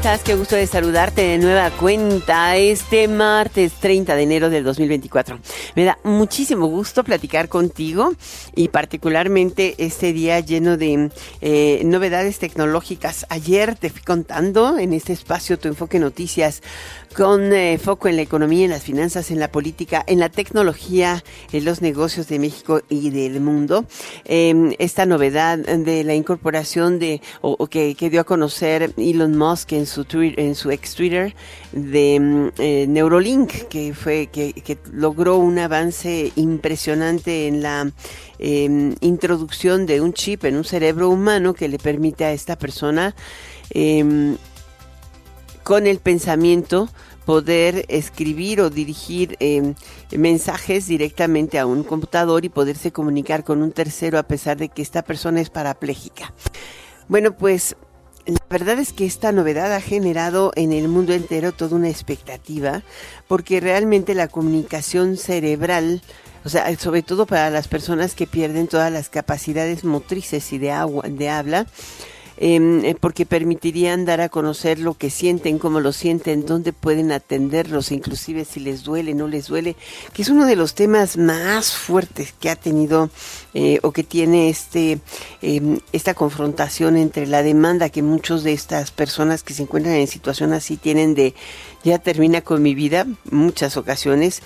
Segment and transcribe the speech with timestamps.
[0.00, 0.22] Estás?
[0.22, 5.38] Qué gusto de saludarte de nueva cuenta este martes 30 de enero del 2024.
[5.74, 8.14] Me da muchísimo gusto platicar contigo
[8.56, 11.10] y particularmente este día lleno de
[11.42, 13.26] eh, novedades tecnológicas.
[13.28, 16.62] Ayer te fui contando en este espacio Tu Enfoque Noticias
[17.14, 21.24] con eh, foco en la economía, en las finanzas, en la política, en la tecnología,
[21.52, 23.84] en los negocios de México y del mundo.
[24.24, 29.86] Em, esta novedad de la incorporación de, o, que, dio a conocer Elon Musk en
[29.86, 31.34] su, en su ex Twitter
[31.72, 37.90] de em, eh, Neurolink, que fue, que, que, logró un avance impresionante en la
[38.38, 43.14] em, introducción de un chip en un cerebro humano que le permite a esta persona
[45.70, 46.88] con el pensamiento
[47.24, 49.76] poder escribir o dirigir em,
[50.10, 54.82] mensajes directamente a un computador y poderse comunicar con un tercero a pesar de que
[54.82, 56.34] esta persona es parapléjica.
[57.06, 57.76] Bueno, pues
[58.26, 62.82] la verdad es que esta novedad ha generado en el mundo entero toda una expectativa
[63.28, 66.02] porque realmente la comunicación cerebral
[66.44, 70.72] o sea, sobre todo para las personas que pierden todas las capacidades motrices y de,
[70.72, 71.66] agua, de habla,
[72.42, 77.92] eh, porque permitirían dar a conocer lo que sienten, cómo lo sienten, dónde pueden atenderlos,
[77.92, 79.76] inclusive si les duele, no les duele,
[80.14, 83.10] que es uno de los temas más fuertes que ha tenido
[83.52, 85.00] eh, o que tiene este
[85.42, 90.06] em, esta confrontación entre la demanda que muchos de estas personas que se encuentran en
[90.06, 91.34] situación así tienen de
[91.82, 94.42] ya termina con mi vida, muchas ocasiones,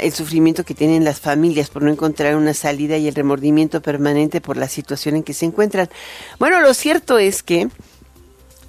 [0.00, 4.40] el sufrimiento que tienen las familias por no encontrar una salida y el remordimiento permanente
[4.40, 5.88] por la situación en que se encuentran.
[6.38, 7.68] Bueno, lo cierto es que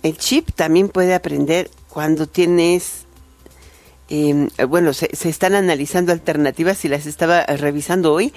[0.01, 3.05] el chip también puede aprender cuando tienes
[4.09, 8.33] em, bueno, se, se, están analizando alternativas y las estaba revisando hoy.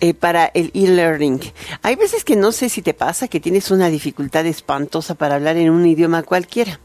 [0.00, 1.40] Eh, para el e-learning.
[1.82, 5.56] Hay veces que no sé si te pasa que tienes una dificultad espantosa para hablar
[5.56, 6.80] en un idioma cualquiera.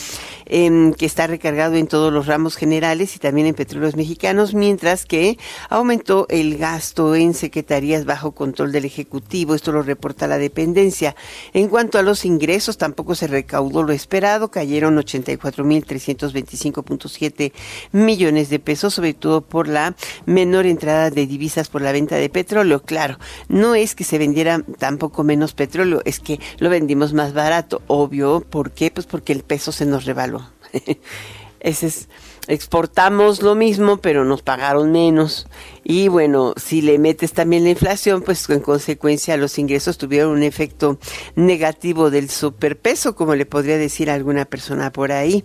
[0.47, 5.07] Eh, que está recargado en todos los ramos generales y también en petróleos mexicanos, mientras
[5.07, 5.39] que
[5.69, 9.55] aumentó el gasto en secretarías bajo control del Ejecutivo.
[9.55, 11.15] Esto lo reporta la dependencia.
[11.53, 17.53] En cuanto a los ingresos, tampoco se recaudó lo esperado, cayeron 84.325.7
[17.93, 19.95] millones de pesos, sobre todo por la
[20.27, 22.83] menor entrada de divisas por la venta de petróleo.
[22.83, 23.19] Claro,
[23.49, 27.83] no es que se vendiera tampoco menos petróleo, es que lo vendimos más barato.
[27.87, 28.91] Obvio, ¿por qué?
[28.91, 30.60] Pues porque el peso se nos revaló.
[31.61, 32.09] Ese es,
[32.49, 35.47] exportamos lo mismo, pero nos pagaron menos.
[35.85, 40.43] Y bueno, si le metes también la inflación, pues en consecuencia los ingresos tuvieron un
[40.43, 40.99] efecto
[41.37, 45.45] negativo del superpeso, como le podría decir a alguna persona por ahí.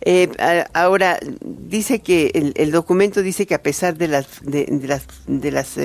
[0.00, 0.30] Eh,
[0.72, 5.76] ahora, dice que el, documento dice que a pesar de las de, las de las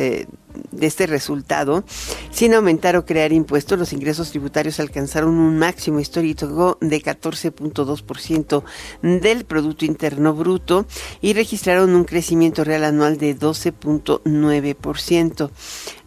[0.72, 1.84] de este resultado,
[2.32, 8.64] sin aumentar o crear impuestos, los ingresos tributarios alcanzaron un máximo histórico de 14.2%
[9.02, 10.86] del producto interno bruto
[11.22, 13.34] y registraron un crecimiento real anual de
[14.04, 15.50] 12.9%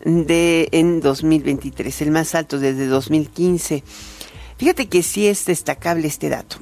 [0.05, 3.83] de en 2023, el más alto desde 2015.
[4.59, 6.57] Fíjate que sí es destacable este dato.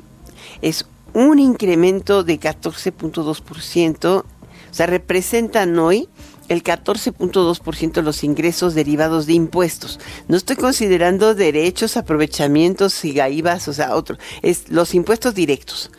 [0.63, 4.25] Es un incremento de 14.2%, o
[4.71, 6.09] sea, representan hoy
[6.49, 10.01] el 14.2% de los ingresos derivados de impuestos.
[10.29, 15.91] No estoy considerando derechos, aprovechamientos y gaivas, o sea, otro, es los impuestos directos.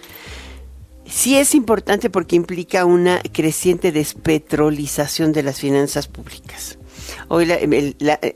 [1.11, 6.77] Sí es importante porque implica una creciente despetrolización de las finanzas públicas.
[7.27, 7.49] Hoy,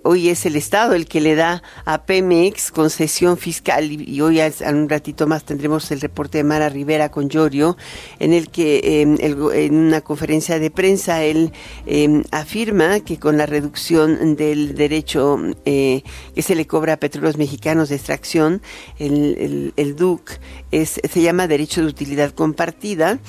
[0.04, 4.76] hoy es el Estado el que le da a Pemex concesión fiscal y, hoy en
[4.76, 7.78] un ratito más tendremos el reporte de Mara Rivera con Llorio,
[8.20, 11.54] en el que em, en una conferencia de prensa él
[11.86, 17.38] em, afirma que con la reducción del derecho eh, que se le cobra a petróleos
[17.38, 18.62] mexicanos de extracción,
[19.00, 20.40] el, el DUC
[20.84, 23.20] se llama derecho de utilidad compartida,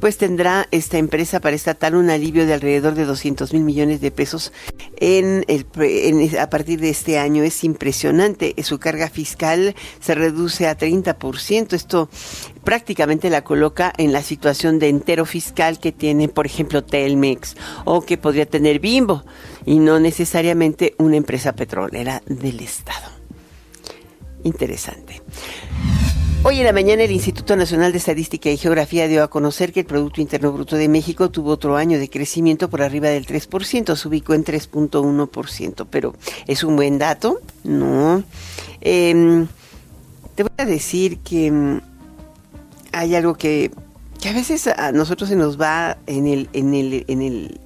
[0.00, 4.10] pues tendrá esta empresa para estatal un alivio de alrededor de 200 mil millones de
[4.10, 4.52] pesos
[4.98, 5.44] en
[6.40, 7.44] a partir de este año.
[7.44, 8.54] Es impresionante.
[8.62, 11.72] Su carga fiscal se reduce a 30%.
[11.74, 12.08] Esto
[12.64, 18.02] prácticamente la coloca en la situación de entero fiscal que tiene, por ejemplo, Telmex o
[18.02, 19.24] que podría tener Bimbo
[19.64, 23.10] y no necesariamente una empresa petrolera del Estado.
[24.42, 25.22] Interesante.
[26.48, 29.80] Hoy en la mañana el Instituto Nacional de Estadística y Geografía dio a conocer que
[29.80, 33.96] el Producto Interno Bruto de México tuvo otro año de crecimiento por arriba del 3%,
[33.96, 36.14] se ubicó en 3.1%, pero
[36.46, 37.40] ¿es un buen dato?
[37.64, 38.22] No.
[38.80, 39.48] Em,
[40.36, 41.80] te voy a decir que mm,
[42.92, 43.72] hay algo que,
[44.20, 47.58] que, a veces a nosotros se nos va en el, en el, en el,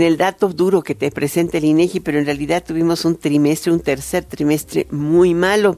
[0.00, 3.80] el dato duro que te presenta el INEGI, pero en realidad tuvimos un trimestre, un
[3.80, 5.76] tercer trimestre muy malo,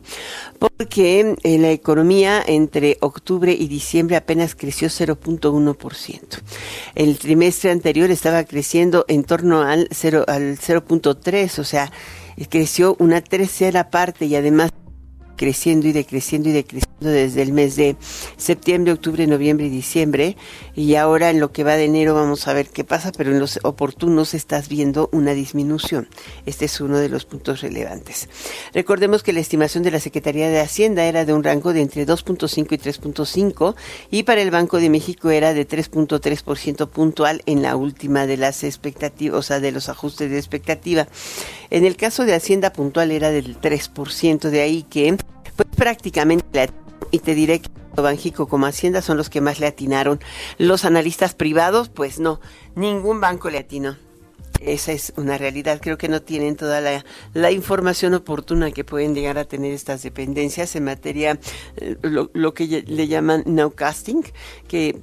[0.61, 6.21] porque en eh, la economía entre octubre y diciembre apenas creció 0.1%.
[6.95, 11.91] El trimestre anterior estaba creciendo en torno al 0 al 0.3, o sea,
[12.49, 14.71] creció una tercera parte y además
[15.45, 17.97] creciendo y decreciendo y decreciendo desde el mes de
[18.39, 20.39] septiembre, octubre, noviembre y diciembre.
[20.75, 23.39] Y ahora en lo que va de enero vamos a ver qué pasa, pero en
[23.39, 26.09] los oportunos estás viendo una disminución.
[26.47, 28.31] Este es uno de los puntos relevantes.
[28.73, 32.07] Recordemos que la estimación de la Secretaría de Hacienda era de un rango de entre
[32.07, 33.75] 2.5 y 3.5
[34.11, 38.65] y para el Banco de México era de 3.3% puntual en la última de las
[38.65, 41.07] expectativas, o sea, de los ajustes de expectativa.
[41.69, 45.09] En el caso de Hacienda puntual era del 3%, de ahí que
[45.75, 46.71] prácticamente
[47.11, 50.21] y te diré que Banjico como Hacienda son los que más le atinaron.
[50.59, 52.41] Los analistas privados, pues no,
[52.75, 53.97] ningún banco le atinó.
[54.61, 55.79] Esa es una realidad.
[55.83, 60.75] Creo que no tienen toda la, información oportuna que pueden llegar a tener estas dependencias
[60.75, 61.39] en materia,
[61.77, 64.25] eh, lo, que le llaman nowcasting,
[64.67, 64.99] que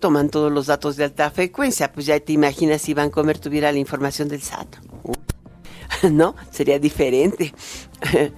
[0.00, 1.92] toman todos los datos de alta frecuencia.
[1.92, 4.76] Pues ya te imaginas si Bancomer tuviera la información del SAT.
[6.10, 7.54] no, sería diferente.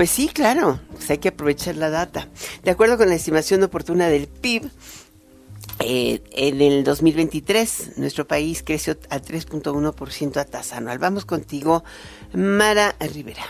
[0.00, 2.26] Pues sí, claro, pues hay que aprovechar la data.
[2.64, 4.62] De acuerdo con la estimación oportuna del PIB,
[5.80, 10.98] eh, en el 2023 nuestro país creció a 3.1% a tasa anual.
[10.98, 11.84] Vamos contigo,
[12.32, 13.44] Mara Rivera.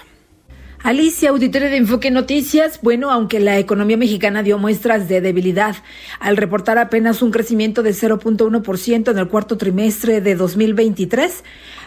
[0.82, 2.80] Alicia, auditorio de Enfoque Noticias.
[2.82, 5.76] Bueno, aunque la economía mexicana dio muestras de debilidad
[6.20, 11.44] al reportar apenas un crecimiento de 0.1% en el cuarto trimestre de 2023,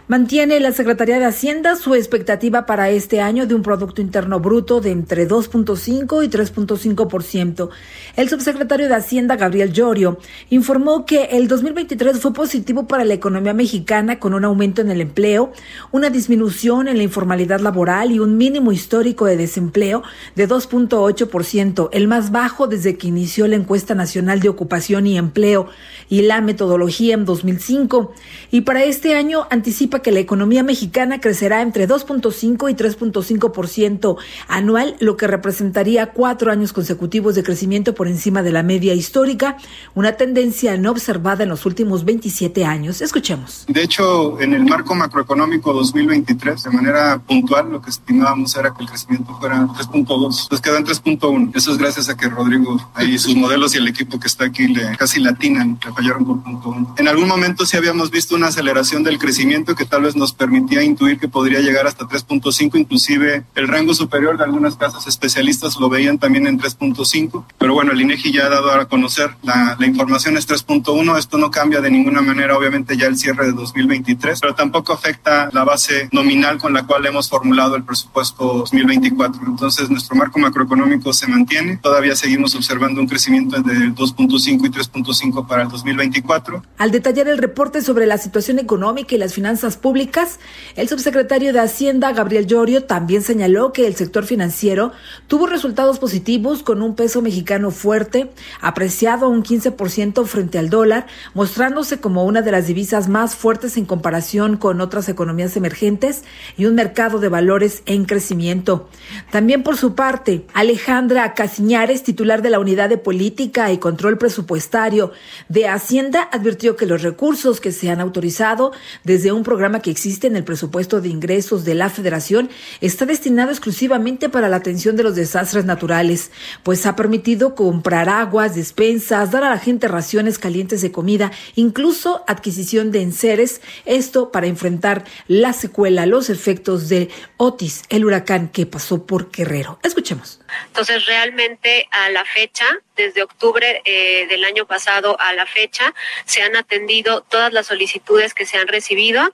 [0.10, 4.82] Mantiene la Secretaría de Hacienda su expectativa para este año de un Producto Interno Bruto
[4.82, 7.70] de entre 2.5 y 3.5%.
[8.18, 10.20] El subsecretario de Hacienda, Gabriel Llorio,
[10.50, 15.00] informó que el 2023 fue positivo para la economía mexicana con un aumento en el
[15.00, 15.54] empleo,
[15.94, 20.04] una disminución en la informalidad laboral y un mínimo histórico de desempleo
[20.36, 25.70] de 2.8%, el más bajo desde que inició la encuesta nacional de ocupación y empleo
[26.10, 28.14] y la metodología en 2005.
[28.52, 34.96] Y para este año anticipa que la economía mexicana crecerá entre 2.5 y 3.5% anual,
[35.00, 39.58] lo que representaría cuatro años consecutivos de crecimiento por encima de la media histórica,
[39.96, 43.02] una tendencia no observada en los últimos 27 años.
[43.02, 43.66] Escuchemos.
[43.68, 48.84] De hecho, en el marco macroeconómico 2023, de manera puntual, lo que estimábamos era que
[48.84, 51.52] el crecimiento fuera 3.2, pues quedan 3.1.
[51.56, 54.68] Eso es gracias a que Rodrigo, ahí sus modelos y el equipo que está aquí
[54.68, 56.96] le casi latinan, le fallaron por punto uno.
[56.98, 60.32] En algún momento sí habíamos visto una aceleración del crecimiento que que tal vez nos
[60.32, 65.78] permitía intuir que podría llegar hasta 3.5, inclusive el rango superior de algunas casas especialistas
[65.78, 69.76] lo veían también en 3.5, pero bueno, el INEGI ya ha dado a conocer la,
[69.78, 73.52] la información es 3.1, esto no cambia de ninguna manera obviamente ya el cierre de
[73.52, 79.42] 2023, pero tampoco afecta la base nominal con la cual hemos formulado el presupuesto 2024.
[79.46, 85.46] Entonces nuestro marco macroeconómico se mantiene, todavía seguimos observando un crecimiento de 2.5 y 3.5
[85.46, 86.64] para el 2024.
[86.78, 90.40] Al detallar el reporte sobre la situación económica y las finanzas públicas,
[90.76, 94.92] el subsecretario de Hacienda, Gabriel Llorio, también señaló que el sector financiero
[95.28, 102.00] tuvo resultados positivos con un peso mexicano fuerte, apreciado un 15% frente al dólar, mostrándose
[102.00, 106.24] como una de las divisas más fuertes en comparación con otras economías emergentes
[106.58, 108.90] y un mercado de valores en crecimiento.
[109.32, 115.12] También por su parte, Alejandra Casiñares, titular de la Unidad de Política y Control Presupuestario
[115.50, 118.72] de Hacienda, advirtió que los recursos que se han autorizado
[119.04, 122.50] desde un programa que existe en el presupuesto de ingresos de la Federación
[122.82, 126.32] está destinado exclusivamente para la atención de los desastres naturales,
[126.64, 132.24] pues ha permitido comprar aguas, despensas, dar a la gente raciones calientes de comida, incluso
[132.28, 138.66] adquisición de enseres, esto para enfrentar la secuela, los efectos de Otis, el huracán que
[138.66, 139.80] pasó por Guerrero.
[139.84, 140.40] Escuchemos.
[140.68, 142.66] Entonces, realmente a la fecha,
[142.96, 145.94] desde octubre eh, del año pasado a la fecha,
[146.26, 149.34] se han atendido todas las solicitudes que se han recibido.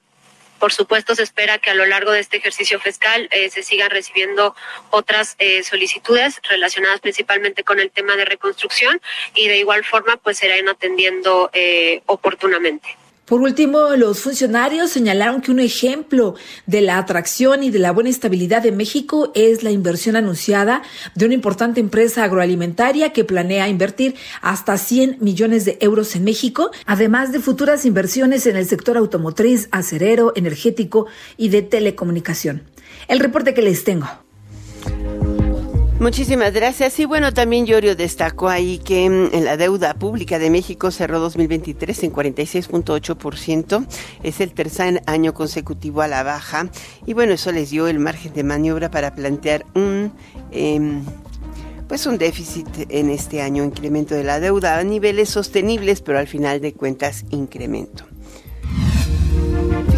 [0.59, 3.89] Por supuesto, se espera que a lo largo de este ejercicio fiscal eh, se sigan
[3.89, 4.55] recibiendo
[4.89, 9.01] otras eh, solicitudes relacionadas principalmente con el tema de reconstrucción
[9.33, 12.97] y de igual forma, pues se irán atendiendo eh, oportunamente.
[13.29, 16.33] Por último, los funcionarios señalaron que un ejemplo
[16.65, 20.81] de la atracción y de la buena estabilidad de México es la inversión anunciada
[21.13, 26.71] de una importante empresa agroalimentaria que planea invertir hasta 100 millones de euros en México,
[26.87, 31.05] además de futuras inversiones en el sector automotriz, acerero, energético
[31.37, 32.63] y de telecomunicación.
[33.07, 34.07] El reporte que les tengo.
[35.99, 36.97] Muchísimas gracias.
[36.99, 42.03] Y bueno, también Llorio destacó ahí que mm, la deuda pública de México cerró 2023
[42.03, 43.85] en 46.8%.
[44.23, 46.69] Es el tercer año consecutivo a la baja.
[47.05, 50.13] Y bueno, eso les dio el margen de maniobra para plantear un...
[50.51, 51.01] Eh,
[51.89, 56.27] pues un déficit en este año, incremento de la deuda a niveles sostenibles, pero al
[56.27, 58.05] final de cuentas incremento.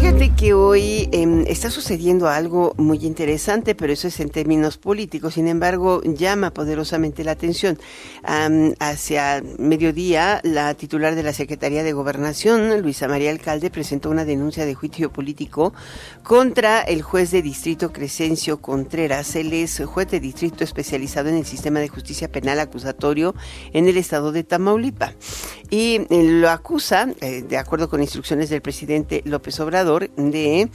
[0.02, 5.34] Fíjate que hoy eh, está sucediendo algo muy interesante, pero eso es en términos políticos.
[5.34, 7.78] Sin embargo, llama poderosamente la atención.
[8.24, 14.66] Hacia mediodía, la titular de la Secretaría de Gobernación, Luisa María Alcalde, presentó una denuncia
[14.66, 15.72] de juicio político
[16.24, 19.36] contra el juez de distrito Crescencio Contreras.
[19.36, 23.36] Él es juez de distrito especializado en el sistema de justicia penal acusatorio
[23.72, 25.14] en el estado de Tamaulipas.
[25.70, 30.68] Y eh, lo acusa, eh, de acuerdo con instrucciones del presidente López Obrador, de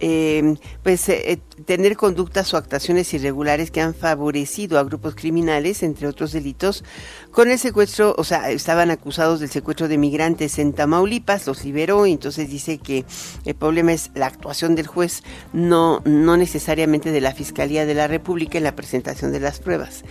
[0.00, 6.08] eh, pues eh, tener conductas o actuaciones irregulares que han favorecido a grupos criminales, entre
[6.08, 6.84] otros delitos,
[7.30, 12.06] con el secuestro, o sea, estaban acusados del secuestro de migrantes en Tamaulipas, los liberó
[12.06, 13.04] y entonces dice que
[13.44, 18.08] el problema es la actuación del juez, no, no necesariamente de la Fiscalía de la
[18.08, 20.04] República en la presentación de las pruebas.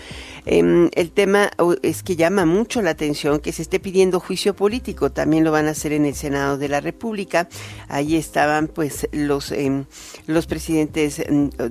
[0.45, 1.51] Eh, el tema
[1.81, 5.67] es que llama mucho la atención que se esté pidiendo juicio político, también lo van
[5.67, 7.47] a hacer en el Senado de la República,
[7.87, 8.15] ahí
[8.73, 9.85] pues los, eh,
[10.27, 11.21] los presidentes,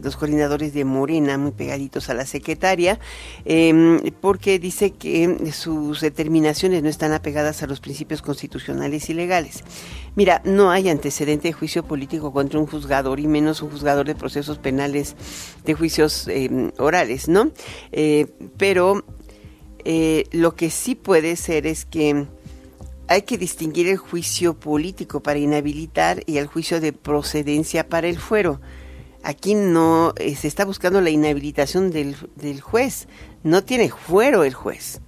[0.02, 2.98] los coordinadores de Morena muy pegaditos a la secretaria,
[3.44, 9.62] eh, porque dice que sus determinaciones no están apegadas a los principios constitucionales y legales.
[10.14, 14.14] Mira, no hay antecedente de juicio político contra un juzgador y menos un juzgador de
[14.14, 15.16] procesos penales
[15.64, 17.50] de juicios eh, orales, ¿no?
[17.92, 18.26] Eh,
[18.58, 19.04] pero
[19.84, 22.26] eh, lo que sí puede ser es que
[23.12, 28.18] hay que distinguir el juicio político para inhabilitar y el juicio de procedencia para el
[28.18, 28.60] fuero.
[29.22, 33.08] Aquí no se está buscando la inhabilitación del, del juez,
[33.42, 35.00] no tiene fuero el juez.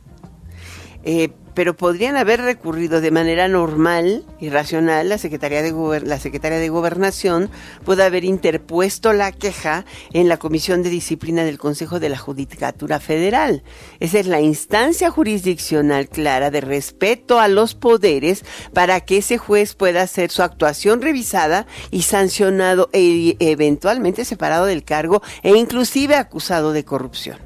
[1.04, 5.08] Eh, pero podrían haber recurrido de manera normal y racional.
[5.08, 7.48] La Secretaría de, la Secretaría de Gobernación
[7.84, 13.00] puede haber interpuesto la queja en la Comisión de Disciplina del Consejo de la Judicatura
[13.00, 13.62] Federal.
[14.00, 19.74] Esa es la instancia jurisdiccional clara de respeto a los poderes para que ese juez
[19.74, 26.72] pueda hacer su actuación revisada y sancionado e eventualmente separado del cargo e inclusive acusado
[26.72, 27.43] de corrupción.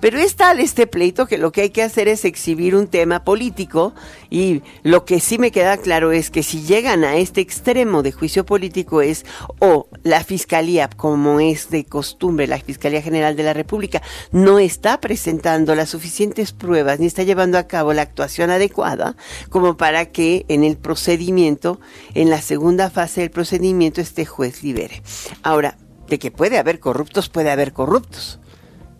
[0.00, 3.24] Pero es tal este pleito que lo que hay que hacer es exhibir un tema
[3.24, 3.94] político
[4.30, 8.12] y lo que sí me queda claro es que si llegan a este extremo de
[8.12, 9.24] juicio político es
[9.58, 14.02] o la Fiscalía, como es de costumbre, la Fiscalía General de la República,
[14.32, 19.16] no está presentando las suficientes pruebas ni está llevando a cabo la actuación adecuada
[19.50, 21.80] como para que en el procedimiento,
[22.14, 25.02] en la segunda fase del procedimiento, este juez libere.
[25.42, 25.76] Ahora,
[26.08, 28.40] de que puede haber corruptos, puede haber corruptos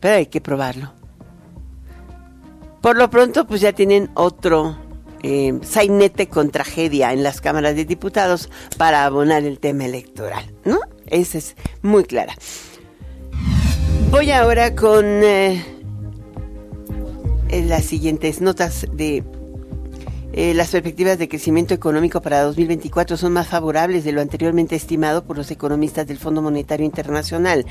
[0.01, 0.93] pero hay que probarlo.
[2.81, 4.77] Por lo pronto, pues ya tienen otro
[5.23, 10.79] eh, sainete con tragedia en las cámaras de diputados para abonar el tema electoral, ¿no?
[11.07, 12.35] Esa es muy clara.
[14.11, 15.65] Voy ahora con eh,
[17.51, 19.25] las siguientes notas de
[20.33, 25.25] eh, las perspectivas de crecimiento económico para 2024 son más favorables de lo anteriormente estimado
[25.25, 27.65] por los economistas del Fondo Monetario Internacional.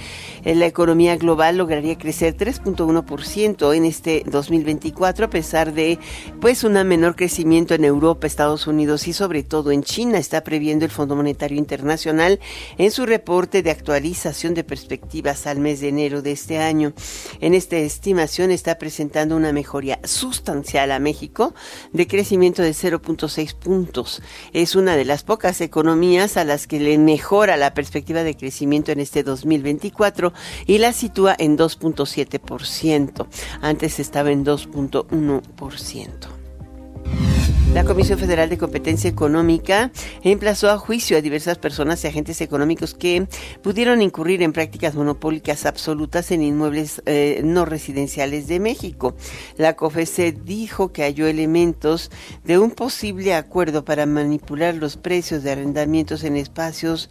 [0.44, 6.00] Eh, la economía global lograría crecer 3.1% en este 2024 a pesar de
[6.42, 10.84] pues un menor crecimiento en Europa, Estados Unidos y sobre todo en China, está previendo
[10.84, 12.40] el Fondo Monetario Internacional
[12.78, 16.94] en su reporte de actualización de perspectivas al mes de enero de este año.
[17.40, 21.54] En esta estimación está presentando una mejoría sustancial a México
[21.94, 22.08] de
[22.56, 24.22] de 0.6 puntos.
[24.54, 28.92] Es una de las pocas economías a las que le mejora la perspectiva de crecimiento
[28.92, 30.34] en este 2024
[30.66, 33.28] y la sitúa en 2.7%.
[33.62, 37.37] Antes estaba en 2.1%.
[37.74, 39.92] La Comisión Federal de Competencia Económica
[40.24, 43.28] emplazó a juicio a diversas personas y agentes económicos que
[43.62, 49.16] pudieron incurrir en prácticas monopólicas absolutas en inmuebles eh, no residenciales de México.
[49.58, 52.10] La COFESE dijo que halló elementos
[52.44, 57.10] de un posible acuerdo para manipular los precios de arrendamientos en espacios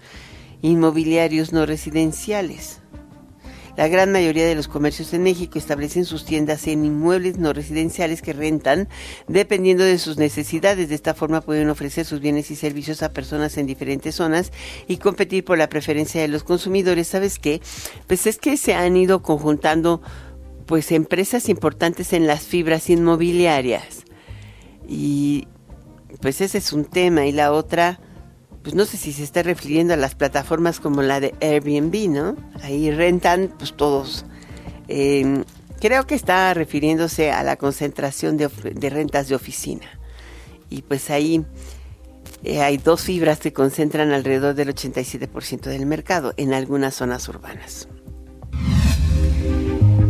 [0.62, 2.80] inmobiliarios no residenciales.
[3.76, 8.23] La gran mayoría de los comercios en México establecen sus tiendas en inmuebles no residenciales
[8.23, 8.88] que rentan
[9.28, 10.88] dependiendo de sus necesidades.
[10.88, 14.50] De esta forma pueden ofrecer sus bienes y servicios a personas en diferentes zonas
[14.88, 17.09] y competir por la preferencia de los consumidores.
[17.09, 17.61] ¿Sabes qué?
[18.06, 20.00] Pues es que se han ido conjuntando
[20.64, 24.04] pues empresas importantes en las fibras inmobiliarias.
[24.88, 25.49] Y
[26.21, 28.00] pues ese es un tema y la otra
[28.66, 32.35] pues no sé si se está refiriendo a las plataformas como la de Airbnb, ¿no?
[32.64, 34.25] Ahí rentan pues todos.
[34.88, 35.44] Em,
[35.80, 38.49] creo que está refiriéndose a la concentración de,
[38.90, 39.87] rentas de oficina.
[40.68, 41.44] Y pues ahí
[42.42, 47.87] eh, hay dos fibras que concentran alrededor del 87% del mercado en algunas zonas urbanas.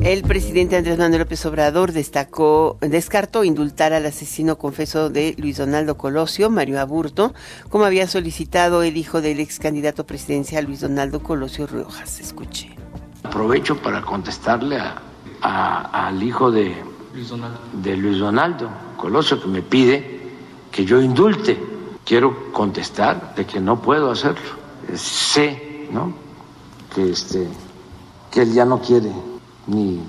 [0.06, 5.96] El presidente Andrés Manuel López Obrador destacó, descartó indultar al asesino confeso de Luis Donaldo
[5.96, 7.34] Colosio, Mario Aburto,
[7.70, 12.20] como había solicitado el hijo del ex candidato presidencial Luis Donaldo Colosio Riojas.
[12.20, 12.72] Escuche.
[13.24, 14.78] Aprovecho para contestarle
[15.40, 16.76] al hijo de
[17.82, 20.20] de Luis Donaldo Colosio que me pide
[20.70, 21.58] que yo indulte.
[22.04, 24.50] Quiero contestar de que no puedo hacerlo.
[24.94, 26.14] Sé, ¿no?
[26.94, 27.48] Que este
[28.30, 29.10] que él ya no quiere
[29.66, 30.00] ni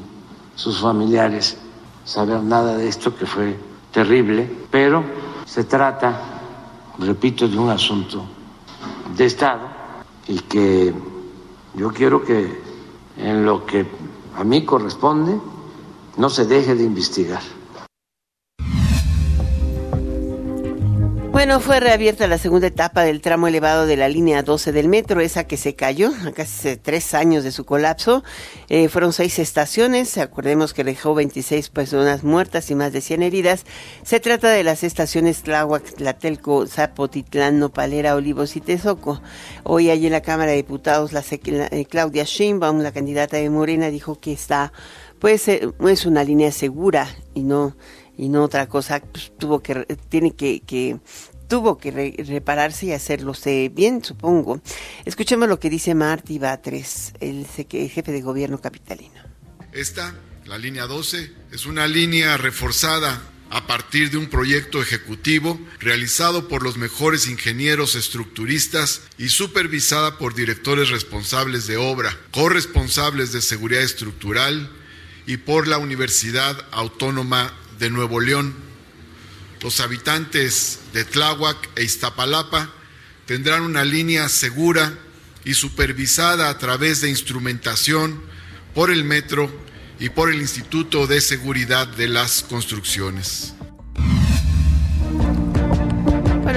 [0.56, 1.58] sus familiares
[2.06, 3.58] saber nada de esto que fue
[3.92, 5.04] terrible, pero
[5.46, 6.20] se trata,
[7.00, 8.26] repito, de un asunto
[9.16, 9.68] de Estado
[10.28, 10.94] y que
[11.76, 12.62] yo quiero que
[13.18, 13.86] en lo que
[14.38, 15.40] a mí corresponde
[16.18, 17.42] no se deje de investigar.
[21.38, 25.22] Bueno, fue reabierta la segunda etapa del tramo elevado de la línea 12 del metro,
[25.22, 28.24] esa que se cayó a casi tres años de su colapso.
[28.70, 33.66] Eh, fueron seis estaciones, acordemos que dejó 26 personas muertas y más de 100 heridas.
[34.02, 39.22] Se trata de las estaciones Tláhuac, Tlatelco, Zapotitlán, Nopalera, Olivos y Tezoco.
[39.62, 43.92] Hoy allí en la Cámara de Diputados, la, eh, Claudia Sheinbaum, la candidata de Morena,
[43.92, 44.74] dijo que está,
[45.20, 47.76] pues, eh, es una línea segura y no
[48.18, 51.00] y no otra cosa, pues, tuvo que, tiene que,
[51.48, 53.34] tuvo que repararse y hacerlo
[53.72, 54.62] bien, supongo.
[55.06, 59.22] Escuchemos lo que dice Marty Batres, el, jefe de gobierno capitalino.
[59.72, 66.50] Esta, la línea 12, es una línea reforzada a partir de un proyecto ejecutivo realizado
[66.50, 73.84] por los mejores ingenieros estructuristas y supervisada por directores responsables de obra, corresponsables de seguridad
[73.84, 74.70] estructural
[75.26, 78.56] y por la Universidad Autónoma de Nuevo León.
[79.62, 82.72] Los habitantes de Tláhuac e Iztapalapa
[83.26, 84.98] tendrán una línea segura
[85.44, 88.22] y supervisada a través de instrumentación
[88.74, 89.52] por el metro
[90.00, 93.57] y por el Instituto de Seguridad de las Construcciones.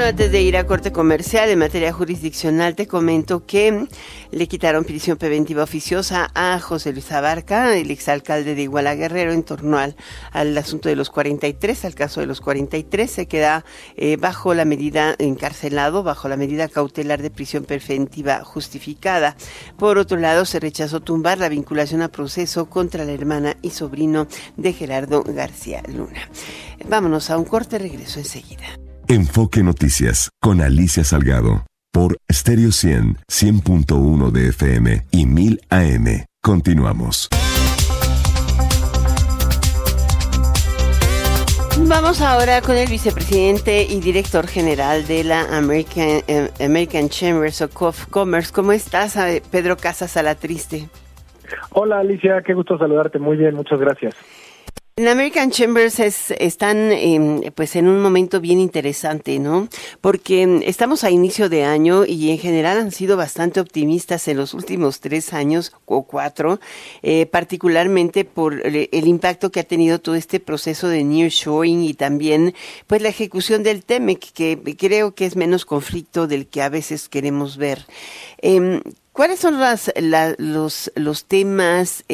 [0.00, 3.86] Antes de ir a corte comercial en materia jurisdiccional, te comento que
[4.30, 9.42] le quitaron prisión preventiva oficiosa a José Luis Abarca, el exalcalde de Iguala Guerrero, en
[9.42, 9.94] torno al,
[10.32, 13.10] al asunto de los 43, al caso de los 43.
[13.10, 13.64] Se queda
[13.96, 19.36] eh, bajo la medida, encarcelado, bajo la medida cautelar de prisión preventiva justificada.
[19.76, 24.26] Por otro lado, se rechazó tumbar la vinculación a proceso contra la hermana y sobrino
[24.56, 26.28] de Gerardo García Luna.
[26.88, 28.89] Vámonos a un corte, regreso enseguida.
[29.12, 36.06] Enfoque Noticias con Alicia Salgado por Stereo 100, 100.1 de FM y 1000 AM.
[36.40, 37.28] Continuamos.
[41.88, 48.06] Vamos ahora con el vicepresidente y director general de la American, eh, American Chambers of
[48.10, 48.52] Commerce.
[48.52, 50.88] ¿Cómo estás, eh, Pedro Casas Alatriste?
[51.70, 53.18] Hola Alicia, qué gusto saludarte.
[53.18, 54.14] Muy bien, muchas gracias.
[55.00, 59.66] En American Chambers están em, pues en un momento bien interesante, ¿no?
[60.02, 64.36] Porque em, estamos a inicio de año y en general han sido bastante optimistas en
[64.36, 66.60] los últimos tres años o cuatro,
[67.00, 72.54] eh, particularmente por el impacto que ha tenido todo este proceso de nearshoring y también
[72.86, 77.08] pues la ejecución del TEMEC, que creo que es menos conflicto del que a veces
[77.08, 77.86] queremos ver.
[78.42, 78.82] Em,
[79.12, 79.90] ¿Cuáles son las,
[80.36, 82.04] los, los temas?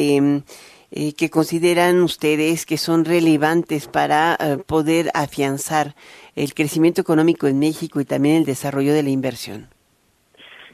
[0.89, 5.95] Eh, que consideran ustedes que son relevantes para eh, poder afianzar
[6.35, 9.67] el crecimiento económico en México y también el desarrollo de la inversión?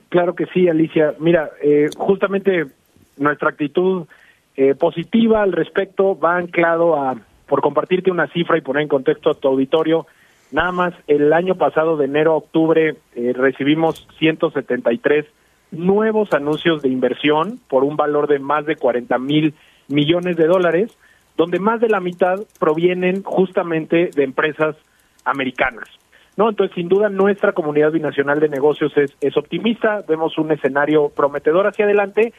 [0.10, 1.16] Claro que sí, Alicia.
[1.18, 2.68] Mira, eh, justamente
[3.18, 4.06] nuestra actitud
[4.56, 9.32] eh, positiva al respecto va anclado a, por compartirte una cifra y poner en contexto
[9.32, 10.06] a tu auditorio,
[10.52, 15.26] nada más el año pasado de enero a octubre recibimos 173
[15.72, 19.56] nuevos anuncios de inversión por un valor de más de 40 mil
[19.88, 20.98] millones de dólares,
[21.38, 24.76] donde más de la mitad provienen justamente de empresas
[25.26, 25.90] americanas.
[26.38, 26.50] ¿no?
[26.50, 31.68] Entonces, sin duda, nuestra comunidad binacional de negocios es, es optimista, vemos un escenario prometedor
[31.68, 32.34] hacia adelante.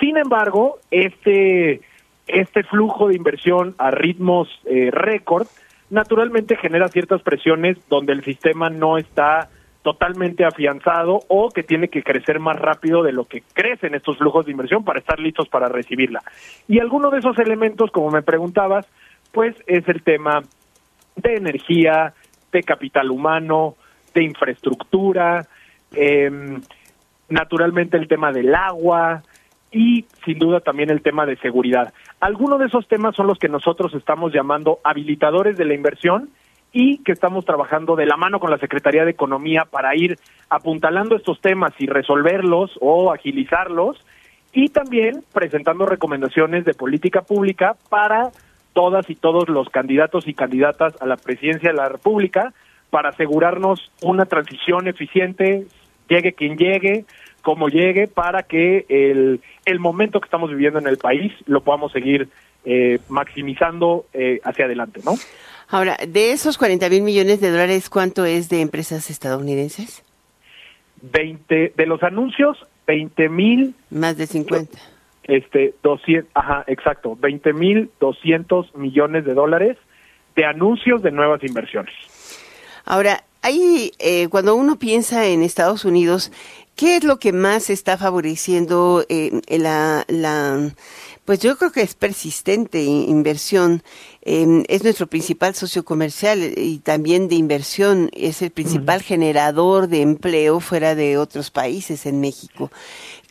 [0.00, 1.80] Sin embargo, este,
[2.26, 5.46] este flujo de inversión a ritmos eh, récord,
[5.90, 9.48] naturalmente genera ciertas presiones donde el sistema no está
[9.86, 14.44] totalmente afianzado o que tiene que crecer más rápido de lo que crecen estos flujos
[14.44, 16.22] de inversión para estar listos para recibirla.
[16.66, 18.84] Y alguno de esos elementos, como me preguntabas,
[19.30, 20.42] pues es el tema
[21.14, 22.14] de energía,
[22.50, 23.76] de capital humano,
[24.12, 25.46] de infraestructura,
[25.92, 26.58] eh,
[27.28, 29.22] naturalmente el tema del agua
[29.70, 31.94] y sin duda también el tema de seguridad.
[32.18, 36.30] Algunos de esos temas son los que nosotros estamos llamando habilitadores de la inversión
[36.78, 40.18] y que estamos trabajando de la mano con la Secretaría de Economía para ir
[40.50, 43.96] apuntalando estos temas y resolverlos o agilizarlos
[44.52, 48.30] y también presentando recomendaciones de política pública para
[48.74, 52.52] todas y todos los candidatos y candidatas a la presidencia de la República
[52.90, 55.66] para asegurarnos una transición eficiente,
[56.10, 57.06] llegue quien llegue,
[57.40, 61.92] como llegue, para que el, el momento que estamos viviendo en el país lo podamos
[61.92, 62.28] seguir
[62.66, 65.14] eh, maximizando eh, hacia adelante, ¿no?
[65.68, 70.02] Ahora, de esos 40 mil millones de dólares, ¿cuánto es de empresas estadounidenses?
[71.00, 73.74] 20, de los anuncios, 20 mil.
[73.90, 74.78] Más de 50.
[75.24, 79.76] Este, 200, ajá, exacto, 20 mil 200 millones de dólares
[80.36, 81.94] de anuncios de nuevas inversiones.
[82.84, 86.32] Ahora, ahí, eh, cuando uno piensa en Estados Unidos,
[86.76, 90.70] ¿qué es lo que más está favoreciendo eh, la, la,
[91.24, 93.82] pues yo creo que es persistente inversión
[94.28, 100.02] Em, es nuestro principal socio comercial y también de inversión, es el principal generador de
[100.02, 102.72] empleo fuera de otros países en México.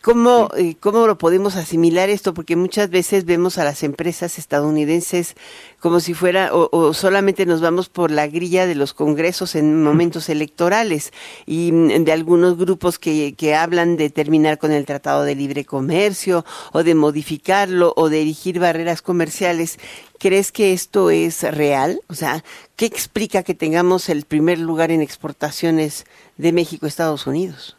[0.02, 2.32] ¿Cómo, eh, ¿Cómo lo podemos asimilar esto?
[2.32, 5.34] Porque muchas veces vemos a las empresas estadounidenses
[5.80, 10.28] como si fuera, o, solamente nos vamos por la grilla de los congresos en momentos
[10.28, 11.12] electorales
[11.44, 15.64] y mm, de algunos grupos que, que hablan de terminar con el Tratado de Libre
[15.64, 19.78] Comercio o de modificarlo o de erigir barreras comerciales.
[20.18, 22.00] ¿Crees que esto es real?
[22.08, 22.42] O sea,
[22.76, 26.04] ¿qué explica que tengamos el primer lugar en exportaciones
[26.36, 27.76] de México a Estados Unidos?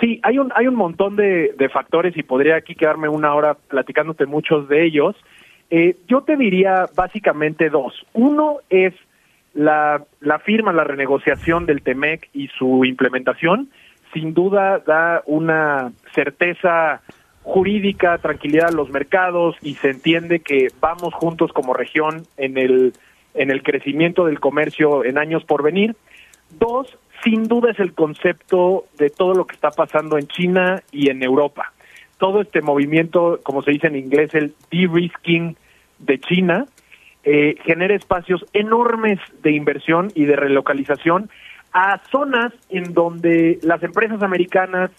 [0.00, 4.26] Sí, hay un, hay un montón de, factores y podría aquí quedarme una hora platicándote
[4.26, 5.16] muchos de ellos.
[5.70, 7.94] Eh, yo te diría básicamente dos.
[8.12, 8.92] Uno es
[9.54, 13.70] la, la firma, la renegociación del TEMEC y su implementación.
[14.12, 17.00] Sin duda da una certeza
[17.44, 22.94] jurídica, tranquilidad a los mercados y se entiende que vamos juntos como región en el,
[23.34, 25.94] en el crecimiento del comercio en años por venir.
[26.58, 31.10] Dos, sin duda es el concepto de todo lo que está pasando en China y
[31.10, 31.72] en Europa.
[32.18, 35.56] Todo este movimiento, como se dice en inglés, el de-risking
[35.98, 36.66] de China,
[37.24, 41.30] eh, genera espacios enormes de inversión y de relocalización
[41.72, 44.90] a zonas en donde las empresas americanas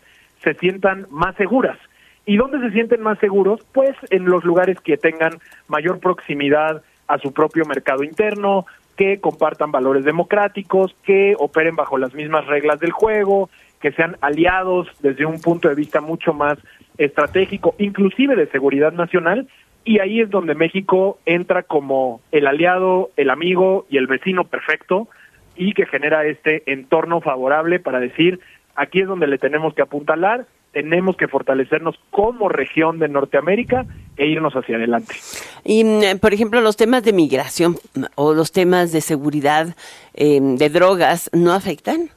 [0.43, 1.77] se sientan más seguras.
[2.25, 3.61] ¿Y dónde se sienten más seguros?
[3.71, 9.71] Pues en los lugares que tengan mayor proximidad a su propio mercado interno, que compartan
[9.71, 13.49] valores democráticos, que operen bajo las mismas reglas del juego,
[13.81, 16.57] que sean aliados desde un punto de vista mucho más
[16.97, 19.47] estratégico, inclusive de seguridad nacional,
[19.83, 25.07] y ahí es donde México entra como el aliado, el amigo y el vecino perfecto
[25.55, 28.39] y que genera este entorno favorable para decir,
[28.75, 33.85] aquí es donde le tenemos que apuntalar, tenemos que fortalecernos como región de Norteamérica
[34.17, 35.15] e irnos hacia adelante.
[35.63, 37.77] Y, mm, por ejemplo, los temas de migración
[38.15, 39.75] o los temas de seguridad
[40.13, 42.09] eh, de drogas, ¿no afectan?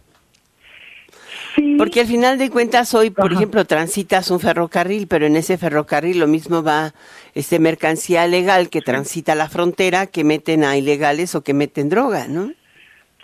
[1.77, 6.19] Porque al final de cuentas hoy, por ejemplo, transitas un ferrocarril, pero en ese ferrocarril
[6.19, 6.93] lo mismo va
[7.35, 12.29] este mercancía legal que transita la frontera, que meten a ilegales o que meten droga,
[12.29, 12.53] ¿no?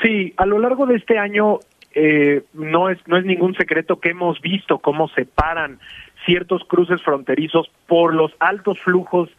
[0.02, 1.60] Sí, a lo largo de este año
[1.94, 5.78] eh, no es no es ningún secreto que hemos visto cómo se paran
[6.24, 9.30] ciertos cruces fronterizos por los altos flujos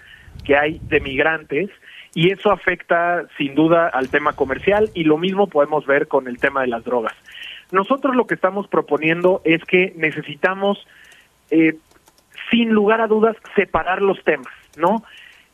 [0.44, 1.70] que hay de migrantes
[2.14, 6.38] y eso afecta sin duda al tema comercial y lo mismo podemos ver con el
[6.38, 7.14] tema de las drogas.
[7.72, 10.86] Nosotros lo que estamos proponiendo es que necesitamos,
[11.52, 11.76] eh,
[12.50, 15.04] sin lugar a dudas, separar los temas, ¿no?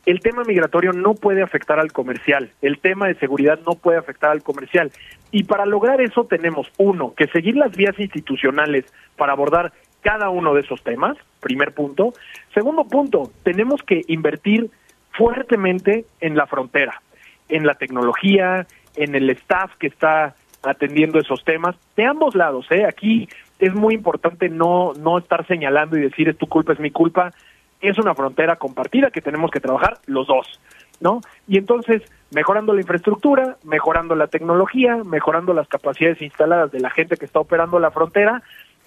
[0.04, 4.30] El tema migratorio no puede afectar al comercial, el tema de seguridad no puede afectar
[4.30, 4.90] al comercial.
[5.30, 8.84] Y para lograr eso tenemos, uno, que seguir las vías institucionales
[9.16, 12.12] para abordar cada uno de esos temas, primer punto.
[12.52, 14.70] Segundo punto, tenemos que invertir
[15.12, 17.00] fuertemente en la frontera,
[17.48, 22.66] en la tecnología, en el staff que está atendiendo esos temas de ambos lados.
[22.70, 22.84] ¿eh?
[22.86, 26.90] Aquí es muy importante no, no estar señalando y decir es tu culpa, es mi
[26.90, 27.32] culpa.
[27.80, 30.60] Es una frontera compartida que tenemos que trabajar los dos,
[31.00, 31.20] ¿no?
[31.48, 37.16] Y entonces, mejorando la infraestructura, mejorando la tecnología, mejorando las capacidades instaladas de la gente
[37.16, 38.40] que está operando la frontera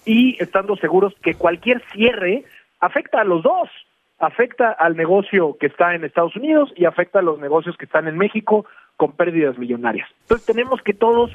[0.06, 2.44] y estando seguros que cualquier cierre
[2.80, 3.68] afecta a los dos,
[4.18, 8.08] afecta al negocio que está en Estados Unidos y afecta a los negocios que están
[8.08, 8.64] en México
[8.96, 10.08] con pérdidas millonarias.
[10.22, 11.30] Entonces tenemos que todos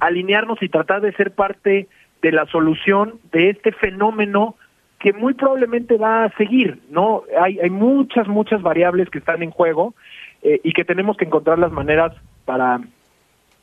[0.00, 1.88] alinearnos y tratar de ser parte
[2.22, 4.56] de la solución de este fenómeno
[4.98, 7.24] que muy probablemente va a seguir, ¿no?
[7.40, 9.94] Hay, hay muchas, muchas variables que están en juego
[10.42, 12.12] eh, y que tenemos que encontrar las maneras
[12.44, 12.80] para,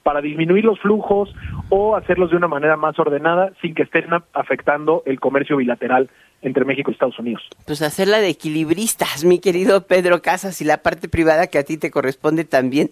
[0.10, 1.30] para disminuir los flujos
[1.70, 6.10] o hacerlos de una manera más ordenada sin que estén afectando el comercio bilateral
[6.42, 7.44] entre México y Estados Unidos.
[7.68, 11.78] Pues hacerla de equilibristas, mi querido Pedro Casas, y la parte privada que a ti
[11.78, 12.90] te corresponde también.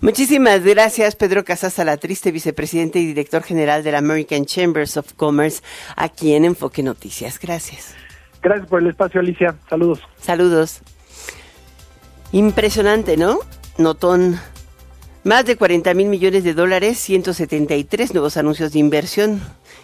[0.00, 5.64] Muchísimas gracias, Pedro Casas triste vicepresidente y director general de la American Chambers of Commerce,
[5.96, 7.40] aquí en Enfoque Noticias.
[7.40, 7.96] Gracias.
[8.42, 9.56] Gracias por el espacio, Alicia.
[9.68, 10.02] Saludos.
[10.20, 10.82] Saludos.
[12.30, 13.40] Impresionante, ¿no?
[13.76, 14.38] Notón.
[15.22, 19.42] Más de 40 mil millones de dólares, 173 nuevos anuncios de inversión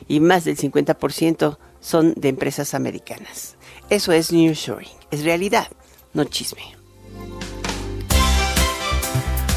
[0.08, 3.56] y más del 50% son de empresas americanas.
[3.90, 4.88] Eso es Shoring.
[5.10, 5.68] es realidad,
[6.14, 6.62] no chisme.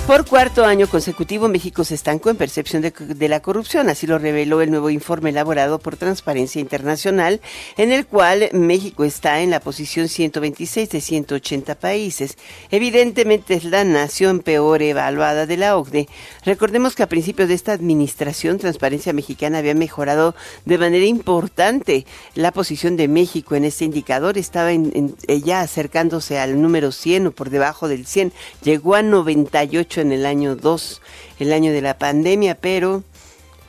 [0.10, 4.60] Por cuarto año consecutivo, México se estancó en percepción de, la corrupción, así lo reveló
[4.60, 7.42] el nuevo informe elaborado por Transparencia Internacional,
[7.78, 12.40] en el cual México está en la posición 126 de 180 países.
[12.72, 16.10] Evidentemente es la nación peor evaluada de la OCDE.
[16.44, 20.34] Recordemos que a principios de esta administración, Transparencia Mexicana había mejorado
[20.66, 26.60] de manera importante la posición de México en este indicador, estaba en, ya acercándose al
[26.60, 31.02] número 100 o por debajo del 100, llegó a 98 en el año 2,
[31.40, 33.04] el año de la pandemia, pero,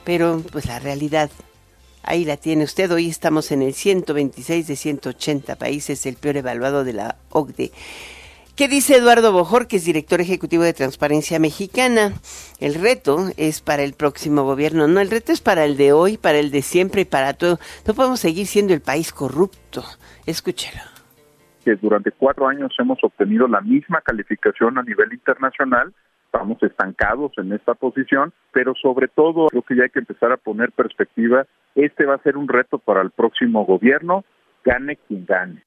[0.04, 1.30] pero pues la realidad
[2.02, 2.90] ahí la tiene usted.
[2.90, 7.72] Hoy estamos en el 126 de 180 países, el peor evaluado de la OCDE.
[8.56, 12.12] ¿Qué dice Eduardo Bojor, que es director ejecutivo de Transparencia Mexicana?
[12.58, 16.18] El reto es para el próximo gobierno, no, el reto es para el de hoy,
[16.18, 17.58] para el de siempre y para todo.
[17.86, 19.82] No podemos seguir siendo el país corrupto.
[20.26, 20.82] Escúchelo.
[21.64, 25.94] Que durante cuatro años hemos obtenido la misma calificación a nivel internacional
[26.32, 30.36] estamos estancados en esta posición, pero sobre todo creo que ya hay que empezar a
[30.36, 31.44] poner perspectiva.
[31.74, 34.24] Este va a ser un reto para el próximo gobierno,
[34.64, 35.64] gane quien gane.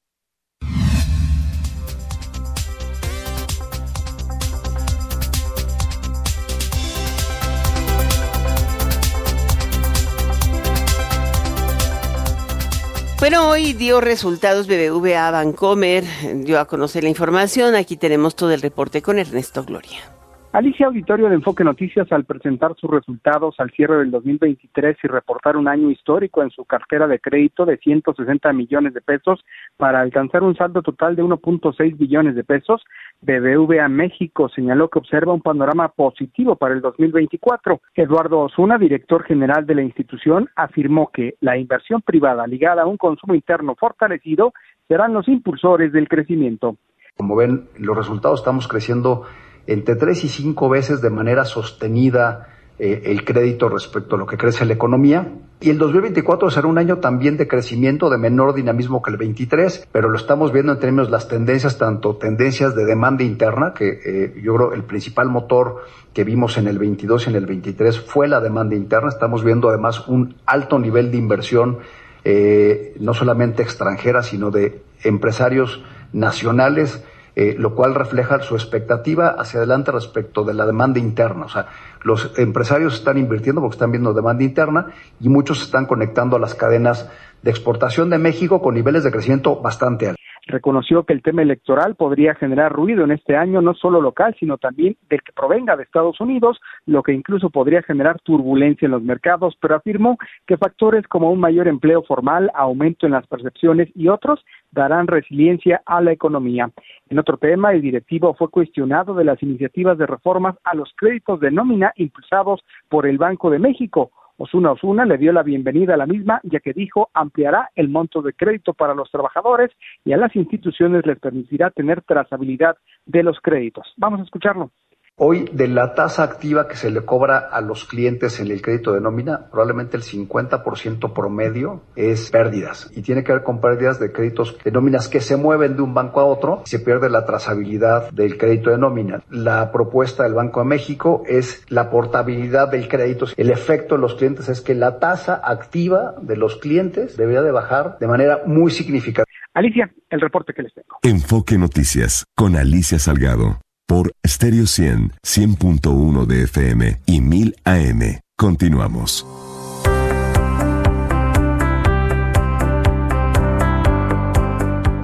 [13.20, 16.04] Bueno, hoy dio resultados BBVA Bancomer,
[16.44, 17.74] dio a conocer la información.
[17.74, 20.14] Aquí tenemos todo el reporte con Ernesto Gloria.
[20.54, 25.56] Alicia Auditorio de Enfoque Noticias, al presentar sus resultados al cierre del 2023 y reportar
[25.56, 29.44] un año histórico en su cartera de crédito de 160 millones de pesos
[29.76, 32.84] para alcanzar un saldo total de 1.6 billones de pesos,
[33.22, 37.80] BBVA México señaló que observa un panorama positivo para el 2024.
[37.96, 42.96] Eduardo Osuna, director general de la institución, afirmó que la inversión privada ligada a un
[42.96, 44.52] consumo interno fortalecido
[44.86, 46.76] serán los impulsores del crecimiento.
[47.16, 49.24] Como ven, los resultados estamos creciendo
[49.66, 52.48] entre tres y cinco veces de manera sostenida
[52.78, 55.32] eh, el crédito respecto a lo que crece la economía.
[55.60, 59.88] Y el 2024 será un año también de crecimiento, de menor dinamismo que el 23,
[59.92, 64.00] pero lo estamos viendo en términos de las tendencias, tanto tendencias de demanda interna, que
[64.04, 68.00] eh, yo creo el principal motor que vimos en el 22 y en el 23
[68.00, 69.08] fue la demanda interna.
[69.08, 71.78] Estamos viendo además un alto nivel de inversión,
[72.24, 77.04] eh, no solamente extranjera, sino de empresarios nacionales
[77.36, 81.46] eh, lo cual refleja su expectativa hacia adelante respecto de la demanda interna.
[81.46, 81.66] O sea,
[82.02, 84.86] los empresarios están invirtiendo porque están viendo demanda interna
[85.20, 87.10] y muchos están conectando a las cadenas
[87.42, 91.94] de exportación de México con niveles de crecimiento bastante altos reconoció que el tema electoral
[91.94, 95.84] podría generar ruido en este año, no solo local, sino también del que provenga de
[95.84, 101.06] Estados Unidos, lo que incluso podría generar turbulencia en los mercados, pero afirmó que factores
[101.08, 106.12] como un mayor empleo formal, aumento en las percepciones y otros darán resiliencia a la
[106.12, 106.70] economía.
[107.08, 111.40] En otro tema, el directivo fue cuestionado de las iniciativas de reformas a los créditos
[111.40, 115.96] de nómina impulsados por el Banco de México Osuna Osuna le dio la bienvenida a
[115.96, 119.70] la misma, ya que dijo ampliará el monto de crédito para los trabajadores
[120.04, 123.92] y a las instituciones les permitirá tener trazabilidad de los créditos.
[123.96, 124.70] Vamos a escucharlo.
[125.16, 128.92] Hoy, de la tasa activa que se le cobra a los clientes en el crédito
[128.92, 132.90] de nómina, probablemente el 50% promedio es pérdidas.
[132.96, 135.94] Y tiene que ver con pérdidas de créditos de nóminas que se mueven de un
[135.94, 139.22] banco a otro y se pierde la trazabilidad del crédito de nómina.
[139.30, 143.26] La propuesta del Banco de México es la portabilidad del crédito.
[143.36, 147.52] El efecto en los clientes es que la tasa activa de los clientes debería de
[147.52, 149.32] bajar de manera muy significativa.
[149.54, 150.98] Alicia, el reporte que les tengo.
[151.04, 158.20] Enfoque Noticias con Alicia Salgado por Stereo 100, 100.1 de FM y 1000 AM.
[158.36, 159.43] Continuamos.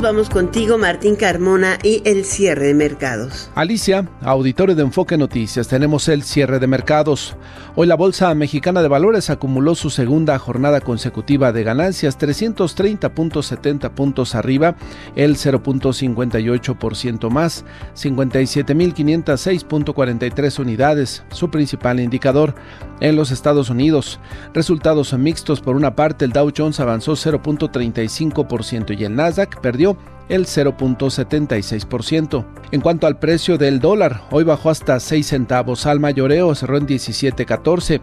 [0.03, 3.51] Vamos contigo, Martín Carmona, y el cierre de mercados.
[3.55, 7.37] Alicia, auditorio de Enfoque Noticias, tenemos el cierre de mercados.
[7.77, 14.35] Hoy la Bolsa Mexicana de Valores acumuló su segunda jornada consecutiva de ganancias, 330.70 puntos
[14.35, 14.75] arriba,
[15.17, 22.55] el 0.58% más, 57.506.43 unidades, su principal indicador.
[23.01, 24.21] En los Estados Unidos,
[24.53, 29.97] resultados mixtos por una parte, el Dow Jones avanzó 0.35% y el Nasdaq perdió
[30.31, 32.47] el 0.76%.
[32.73, 36.87] En cuanto al precio del dólar, hoy bajó hasta 6 centavos al mayoreo, cerró en
[36.87, 38.01] 17.14.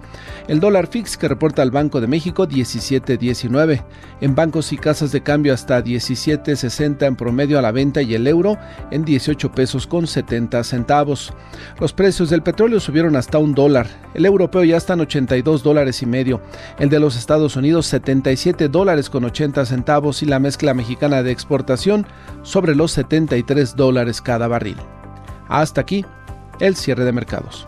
[0.50, 3.82] El dólar fix que reporta el Banco de México 17.19.
[4.20, 8.28] En bancos y casas de cambio hasta 17.60 en promedio a la venta y el
[8.28, 8.58] euro
[8.92, 11.34] en 18 pesos con 70 centavos.
[11.80, 13.88] Los precios del petróleo subieron hasta un dólar.
[14.14, 16.42] El europeo ya está en 82 dólares y medio.
[16.78, 21.32] El de los Estados Unidos 77 dólares con 80 centavos y la mezcla mexicana de
[21.32, 22.06] exportación
[22.44, 24.78] sobre los 73 dólares cada barril.
[25.48, 26.06] Hasta aquí
[26.60, 27.68] el cierre de mercados.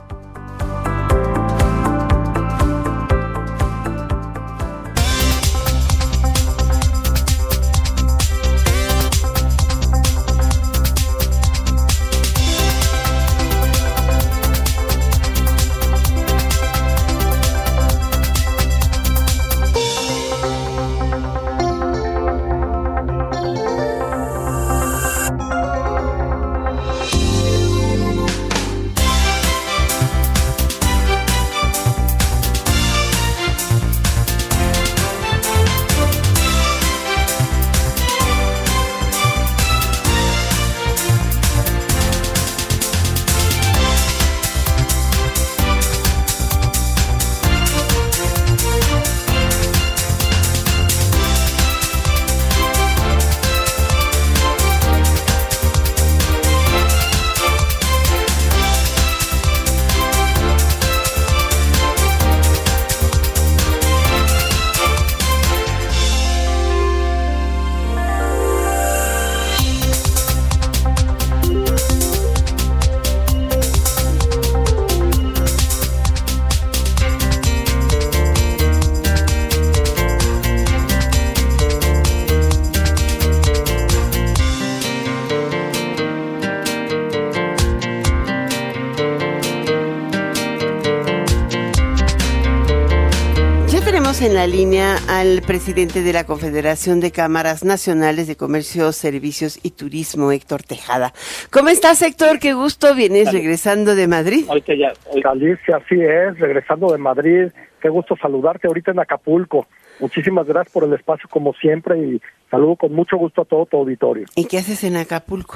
[95.08, 101.14] Al presidente de la Confederación de Cámaras Nacionales de Comercio, Servicios y Turismo, Héctor Tejada.
[101.52, 102.40] ¿Cómo estás, Héctor?
[102.40, 102.96] Qué gusto.
[102.96, 104.46] Vienes regresando de Madrid.
[104.48, 104.94] Ahorita ya,
[105.30, 107.52] Alicia, así es, regresando de Madrid.
[107.82, 109.68] Qué gusto saludarte ahorita en Acapulco.
[110.00, 113.78] Muchísimas gracias por el espacio, como siempre, y saludo con mucho gusto a todo tu
[113.78, 114.26] auditorio.
[114.36, 115.56] ¿Y qué haces en Acapulco?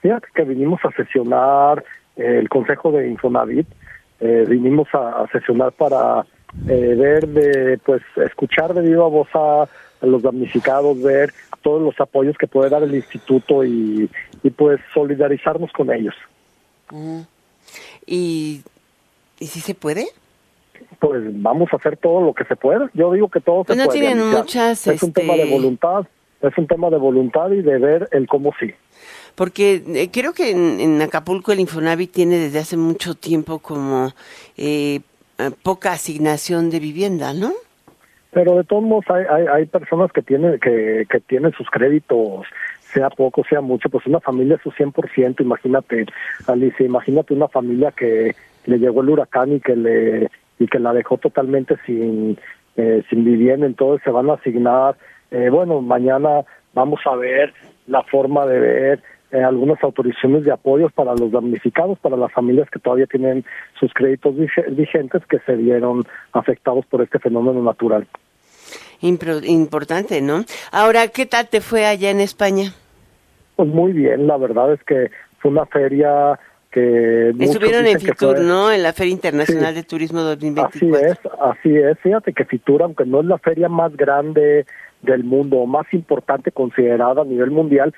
[0.00, 1.84] Fíjate que vinimos a sesionar
[2.16, 3.66] eh, el Consejo de Infonavit.
[4.20, 6.24] Eh, vinimos a, a sesionar para
[6.68, 9.68] eh, ver, de, pues escuchar de viva voz a,
[10.02, 11.32] los damnificados, ver
[11.62, 14.10] todos los apoyos que puede dar el instituto y,
[14.42, 16.14] y pues solidarizarnos con ellos.
[18.06, 18.62] ¿Y,
[19.38, 20.06] ¿Y si se puede?
[21.00, 22.90] Pues vamos a hacer todo lo que se pueda.
[22.94, 24.00] Yo digo que todo pues se no puede.
[24.00, 24.86] tienen muchas.
[24.86, 26.06] Es un tema de este, voluntad,
[26.42, 28.72] es un tema de voluntad y de ver el cómo sí.
[29.34, 34.14] Porque eh, creo que en, en Acapulco el Infonavit tiene desde hace mucho tiempo como
[34.56, 35.00] eh,
[35.38, 37.52] eh, poca asignación de vivienda, ¿no?
[38.32, 42.46] Pero de todos modos hay, hay, hay personas que tienen que, que tienen sus créditos,
[42.92, 46.06] sea poco, sea mucho, pues una familia es su 100%, imagínate,
[46.46, 48.34] Alicia, imagínate una familia que
[48.66, 52.38] le llegó el huracán y que le y que la dejó totalmente sin
[52.76, 54.96] eh, sin vivienda, entonces se van a asignar,
[55.30, 57.54] eh, bueno, mañana vamos a ver
[57.86, 59.02] la forma de ver
[59.32, 63.44] eh, algunas autorizaciones de apoyos para los damnificados, para las familias que todavía tienen
[63.78, 68.06] sus créditos vige- vigentes que se vieron afectados por este fenómeno natural.
[69.02, 70.44] Impro- importante, ¿no?
[70.72, 72.72] Ahora, ¿qué tal te fue allá en España?
[73.56, 76.38] Pues muy bien, la verdad es que fue una feria
[76.70, 77.30] que...
[77.38, 78.70] Estuvieron en Fitur, fue- ¿no?
[78.70, 79.80] En la Feria Internacional Sí.
[79.80, 80.98] de Turismo Así 2024.
[81.10, 81.98] es, así es.
[82.00, 84.66] Fíjate que Fitur, aunque no es la feria más grande
[85.02, 87.94] del mundo más importante considerada a nivel mundial,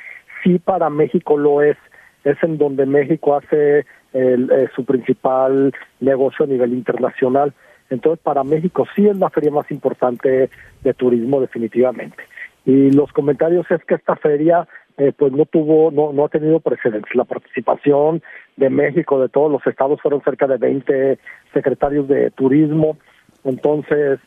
[0.48, 1.76] sí para México lo es.
[2.24, 7.52] Es en donde México hace el, eh, su principal negocio a nivel internacional.
[7.90, 10.50] Entonces, para México sí es la feria más importante
[10.82, 12.24] de turismo definitivamente.
[12.66, 14.66] Y los comentarios es que esta feria
[14.98, 17.14] eh, pues no tuvo, no, no ha tenido precedentes.
[17.14, 18.20] La participación
[18.56, 21.18] de México, de todos los estados, fueron cerca de 20
[21.54, 22.98] secretarios de turismo.
[23.44, 24.18] Entonces,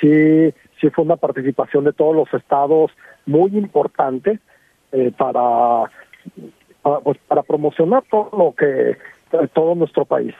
[0.00, 2.92] sí, sí fue una participación de todos los estados
[3.26, 4.38] muy importante
[4.92, 5.90] eh, para,
[6.82, 8.96] para, pues, para promocionar todo lo que,
[9.54, 10.34] todo nuestro país.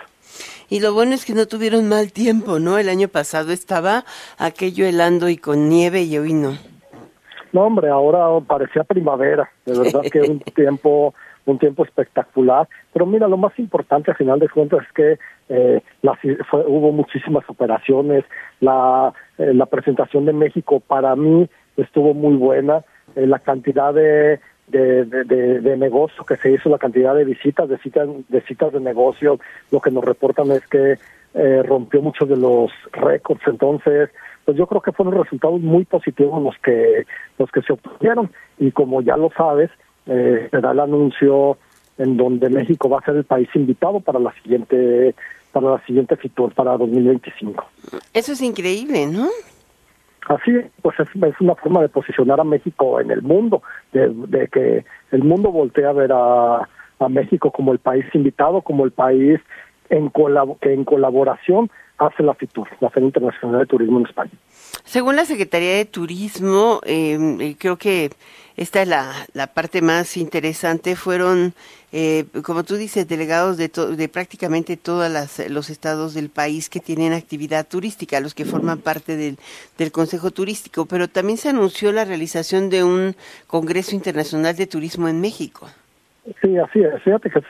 [0.69, 2.79] Y lo bueno es que no tuvieron mal tiempo, ¿no?
[2.79, 4.05] El año pasado estaba
[4.39, 6.53] aquello helando y con nieve y hoy no.
[7.53, 11.15] No, hombre, ahora parecía primavera, de verdad que un tiempo
[11.47, 15.81] un tiempo espectacular, pero mira, lo más importante al final de cuentas es que eh,
[16.49, 18.25] fue- hubo muchísimas operaciones,
[18.61, 22.85] la, eh, la presentación de México para mí estuvo muy buena,
[23.17, 27.25] eh, la cantidad de, de, de, de- de negocio que se hizo, la cantidad de
[27.25, 29.39] visitas, de citas, de citas de negocio,
[29.71, 30.99] lo que nos reportan es que
[31.35, 34.11] eh, rompió muchos de los récords, entonces
[34.45, 37.05] pues yo creo que fueron resultados muy positivos los que
[37.39, 38.31] los que se obtuvieron.
[38.59, 39.71] Y como ya lo sabes
[40.07, 41.57] eh, se da el anuncio
[41.99, 45.15] en donde México va a ser el país invitado para la siguiente
[45.53, 47.65] para la siguiente FITUR para 2025
[48.15, 49.29] Eso es increíble, ¿no?
[50.29, 50.53] Así,
[50.83, 51.09] pues es,
[51.41, 53.63] una forma de posicionar a México en el mundo,
[53.93, 56.69] de, de que el mundo voltee a ver a,
[56.99, 59.41] a México como el país invitado, como el país
[59.89, 64.31] en colab- que en colaboración hace la FITUR, la Feria Internacional de Turismo en España.
[64.85, 68.11] Según la Secretaría de Turismo, eh, eh, creo que
[68.57, 71.55] esta es la, la parte más interesante, fueron,
[71.93, 75.11] eh, como tú dices, delegados de, to- de prácticamente todos
[75.49, 79.39] los estados del país que tienen actividad turística, los que forman parte del,
[79.79, 83.17] del Consejo Turístico, pero también se anunció la realización de un
[83.47, 85.69] Congreso Internacional de Turismo en México.
[86.43, 87.03] Sí, así es.
[87.03, 87.41] Fíjate que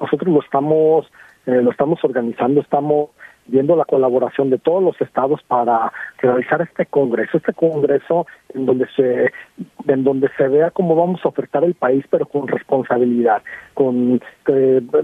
[0.00, 1.06] nosotros lo estamos,
[1.46, 3.10] eh, lo estamos organizando, estamos
[3.48, 8.86] viendo la colaboración de todos los estados para realizar este congreso, este congreso en donde
[8.96, 9.30] se,
[9.86, 13.42] en donde se vea cómo vamos a ofertar el país, pero con responsabilidad,
[13.74, 14.20] con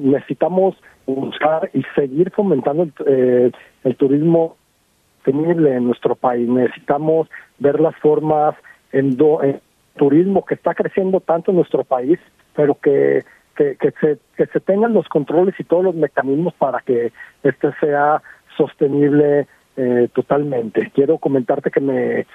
[0.00, 0.76] necesitamos
[1.06, 3.50] buscar y seguir fomentando el, eh,
[3.84, 4.56] el turismo
[5.22, 6.48] sostenible en nuestro país.
[6.48, 7.28] Necesitamos
[7.58, 8.54] ver las formas
[8.92, 9.60] en, do, en
[9.96, 12.18] turismo que está creciendo tanto en nuestro país,
[12.54, 13.22] pero que,
[13.80, 18.22] que, se, que se tengan los controles y todos los mecanismos para que este sea
[18.56, 19.46] sostenible
[19.76, 20.90] eh, totalmente.
[20.94, 22.26] Quiero comentarte que me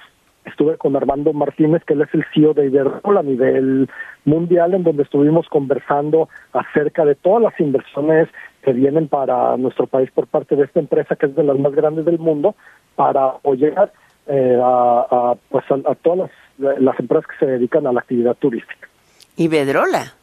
[0.44, 3.88] estuve con Armando Martínez, que él es el CEO de Iberol a nivel
[4.24, 8.28] mundial, en donde estuvimos conversando acerca de todas las inversiones
[8.62, 11.72] que vienen para nuestro país por parte de esta empresa, que es de las más
[11.72, 12.54] grandes del mundo,
[12.96, 13.92] para apoyar
[14.26, 18.34] eh, a, pues a, a todas las, las, empresas que se dedican a la actividad
[18.34, 18.88] turística.
[19.36, 20.17] Iberdrola.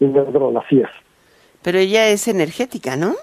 [0.00, 0.88] Iberdrola, así es.
[1.62, 3.14] Pero ella es energética, ¿no?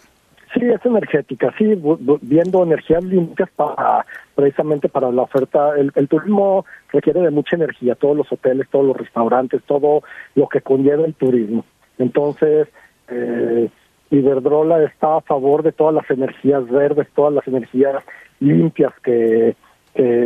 [0.54, 1.76] Sí, es energética, sí,
[2.22, 5.72] viendo energías limpias para precisamente para la oferta.
[5.76, 10.04] El, turismo requiere de mucha energía, todos los hoteles, todos los restaurantes, todo
[10.36, 11.66] lo que conlleva el turismo.
[11.98, 12.70] Entonces,
[13.10, 13.70] eh,
[14.10, 18.04] Iberdrola está a favor de todas las energías verdes, todas las energías
[18.40, 19.56] limpias que,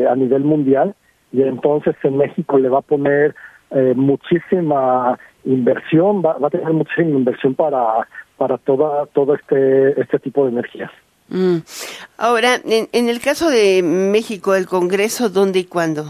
[0.10, 0.94] a nivel mundial
[1.32, 3.34] y entonces en México le va a poner
[3.72, 10.46] eh, muchísima inversión, va, a tener muchísima inversión para para toda todo este este tipo
[10.46, 10.92] de energías.
[11.30, 11.58] Mm.
[12.18, 16.04] Ahora, en, en, el caso de México, el Congreso, ¿dónde y cuándo?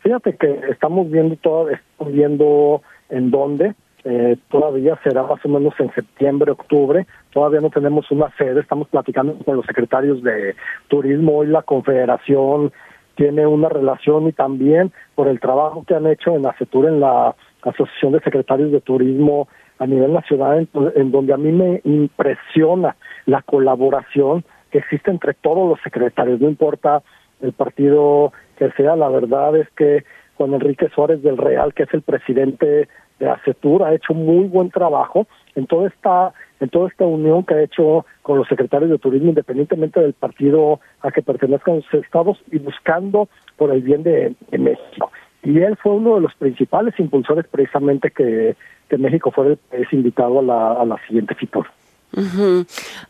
[0.00, 3.74] Fíjate que estamos viendo todo, estamos viendo en dónde.
[4.04, 7.06] Eh, todavía será más o menos en septiembre, octubre.
[7.32, 8.60] Todavía no tenemos una sede.
[8.60, 10.54] Estamos platicando con los secretarios de
[10.88, 11.38] turismo.
[11.38, 12.72] Hoy la Confederación
[13.16, 17.34] tiene una relación y también por el trabajo que han hecho en ACETUR, en la
[17.62, 19.48] Asociación de Secretarios de Turismo
[19.78, 22.96] a nivel nacional, en, donde a mí me impresiona
[23.26, 27.02] la colaboración que existe entre todos los secretarios, no importa
[27.40, 30.04] el partido que sea, la verdad es que
[30.36, 32.88] Juan Enrique Suárez del Real, que es el presidente
[33.18, 37.54] de ACETUR, ha hecho muy buen trabajo en toda esta en toda esta unión que
[37.54, 42.38] ha hecho con los secretarios de turismo, independientemente del partido a que pertenezcan los estados
[42.52, 45.10] y buscando por el bien de, México.
[45.42, 48.56] Y él fue uno de los principales impulsores precisamente que,
[48.88, 51.66] que México fuera el invitado a la, siguiente FITOR.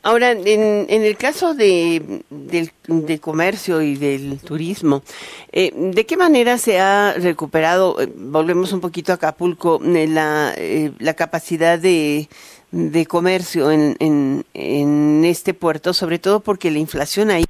[0.03, 5.03] Ahora, en, en, el caso de, del, comercio y del turismo,
[5.53, 10.55] eh, ¿de qué manera se ha recuperado, eh, volvemos un poquito a Acapulco, eh, la,
[10.99, 12.29] la capacidad de,
[12.73, 17.45] de comercio en, en, en, este puerto, sobre todo porque la inflación ahí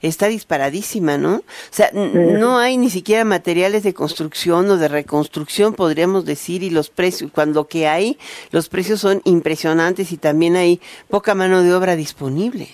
[0.00, 1.36] está disparadísima, ¿no?
[1.36, 6.70] O sea, no hay ni siquiera materiales de construcción o de reconstrucción, podríamos decir, y
[6.70, 8.16] los precios, cuando que hay,
[8.50, 12.68] los precios son impresionantes y también hay poca mano de obra disponible.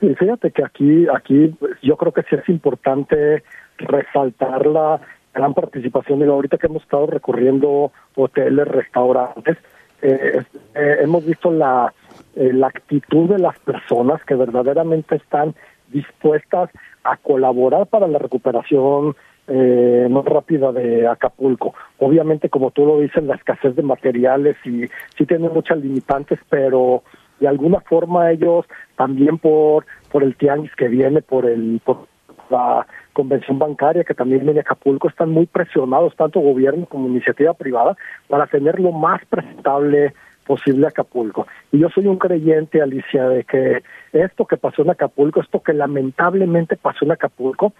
[0.00, 3.42] Sí, fíjate que aquí, aquí pues, yo creo que sí es importante
[3.76, 5.00] resaltar la
[5.34, 9.58] gran participación, digo, ahorita que hemos estado recurriendo hoteles, restaurantes,
[10.02, 10.42] eh,
[10.74, 11.92] eh, hemos visto la,
[12.36, 15.54] eh, la actitud de las personas que verdaderamente están
[15.88, 16.70] dispuestas
[17.04, 19.16] a colaborar para la recuperación
[19.48, 21.74] eh, más rápida de Acapulco.
[21.98, 24.84] Obviamente, como tú lo dices, la escasez de materiales y
[25.16, 27.02] sí tiene muchas limitantes, pero
[27.40, 32.06] de alguna forma ellos también por por el tianguis que viene, por el por
[32.50, 32.86] la
[33.20, 37.94] convención bancaria que también viene Acapulco, están muy presionados, tanto gobierno como iniciativa privada,
[38.28, 40.14] para tener lo más presentable
[40.46, 41.46] posible Acapulco.
[41.70, 43.82] Y yo soy un creyente, Alicia, de que
[44.14, 47.74] esto que pasó en Acapulco, esto que lamentablemente pasó en Acapulco,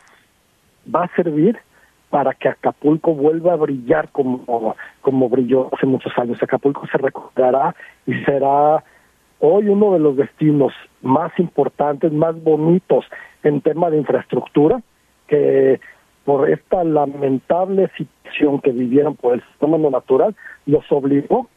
[0.95, 1.57] va a servir
[2.11, 6.43] para que Acapulco vuelva a brillar como, como brilló hace muchos años.
[6.43, 7.75] Acapulco se recuperará
[8.07, 8.85] y será
[9.39, 13.07] hoy uno de los destinos más importantes, más bonitos
[13.43, 14.83] en tema de infraestructura,
[15.31, 15.81] que
[16.25, 20.35] por esta lamentable situación que vivieron por el fenómeno natural,
[20.67, 21.49] los obligó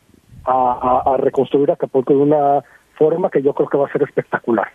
[0.45, 2.63] a, reconstruir Acapulco de una
[2.97, 4.67] forma que yo creo que va a ser espectacular.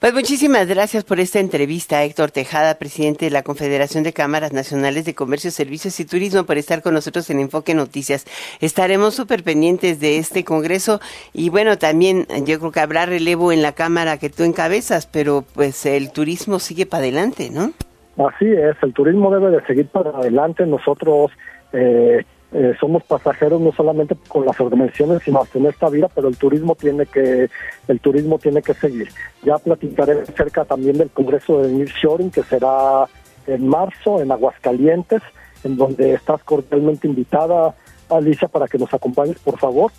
[0.00, 5.06] Pues muchísimas gracias por esta entrevista, Héctor Tejada, presidente de la Confederación de Cámaras Nacionales
[5.06, 8.26] de Comercio, Servicios y Turismo, por estar con nosotros en Enfoque Noticias.
[8.60, 11.00] Estaremos súper pendientes de este Congreso
[11.32, 15.44] y bueno, también yo creo que habrá relevo en la Cámara que tú encabezas, pero
[15.54, 17.72] pues el turismo sigue para adelante, ¿no?
[18.16, 20.66] Así es, el turismo debe de seguir para adelante.
[20.66, 21.32] Nosotros
[21.72, 26.28] eh, eh, somos pasajeros no solamente con las organizaciones, sino hasta en esta vida, pero
[26.28, 27.48] el turismo tiene que
[27.88, 29.08] el turismo tiene que seguir.
[29.42, 33.06] Ya platicaré cerca también del Congreso de Nearshoring, que será
[33.48, 35.22] en marzo en Aguascalientes,
[35.64, 37.74] en donde estás cordialmente invitada,
[38.08, 39.90] Alicia, para que nos acompañes, por favor,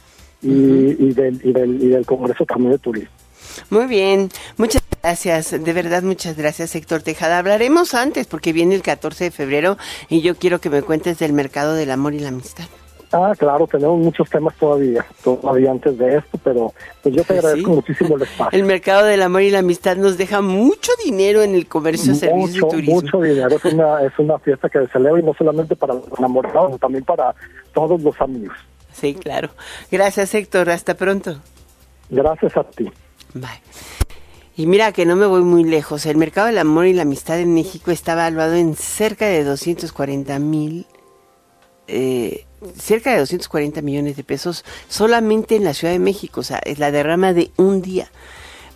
[0.41, 3.11] y, y, del, y, del, y del Congreso también de Turismo.
[3.70, 7.38] Muy bien, muchas gracias, de verdad muchas gracias Héctor Tejada.
[7.38, 9.78] Hablaremos antes porque viene el 14 de febrero
[10.10, 12.64] y yo quiero que me cuentes del mercado del amor y la amistad.
[13.12, 17.39] Ah, claro, tenemos muchos temas todavía, todavía antes de esto, pero pues yo te pues
[17.39, 18.60] agradezco muchísimo el espacio.
[18.60, 22.26] El mercado del amor y la amistad nos deja mucho dinero en el comercio, mucho,
[22.26, 22.95] servicios y turismo.
[22.95, 26.06] Mucho dinero, es una, es una fiesta que se celebra y no solamente para los
[26.18, 27.36] enamorados, sino también para
[27.76, 28.58] todos los amigos.
[28.91, 29.49] Sí, claro.
[29.91, 31.38] Gracias Héctor, hasta pronto.
[32.10, 32.91] Gracias a ti.
[33.36, 33.62] Bye.
[34.58, 36.06] Y mira que no me voy muy lejos.
[36.06, 40.39] El mercado del amor y la amistad en México está evaluado en cerca de 240
[40.39, 40.86] mil,
[41.88, 42.45] eh,
[42.80, 46.39] cerca de 240 millones de pesos solamente en la Ciudad de México.
[46.39, 48.10] O sea, es la derrama de un día.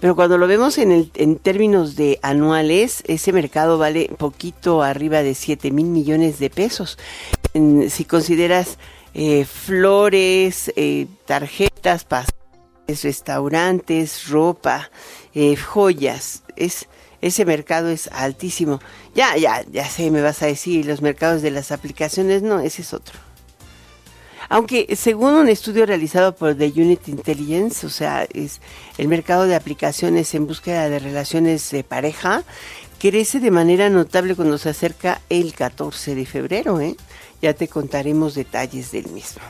[0.01, 5.23] Pero cuando lo vemos en, el, en términos de anuales, ese mercado vale poquito arriba
[5.23, 6.97] de 7 mil millones de pesos.
[7.53, 8.77] si consideras
[9.13, 14.89] eh, flores, eh, tarjetas, pasajes, restaurantes, ropa,
[15.34, 16.43] eh, joyas.
[16.55, 16.88] Es,
[17.21, 18.80] ese mercado es altísimo.
[19.15, 22.82] Ya, ya, ya sé, me vas a decir, los mercados de las aplicaciones, no, ese
[22.82, 23.19] es otro.
[24.49, 28.61] Aunque según un estudio realizado por The Unit Intelligence, o sea, es
[28.97, 32.43] el mercado de aplicaciones en búsqueda de relaciones de pareja,
[32.97, 36.82] crece de manera notable cuando se acerca el 14 de febrero.
[36.82, 36.95] ¿eh?
[37.43, 39.43] Ya te contaremos detalles del mismo.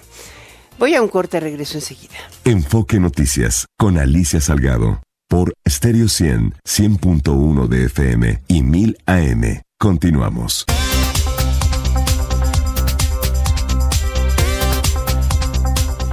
[0.77, 2.15] Voy a un corte, regreso enseguida.
[2.43, 9.61] Enfoque Noticias con Alicia Salgado por Stereo 100, 100.1 de FM y 1000 AM.
[9.77, 10.65] Continuamos.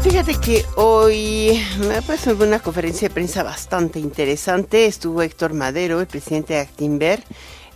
[0.02, 4.86] Fíjate que hoy me parece una conferencia de prensa bastante interesante.
[4.86, 7.24] Estuvo Héctor Madero, el presidente de Actinver.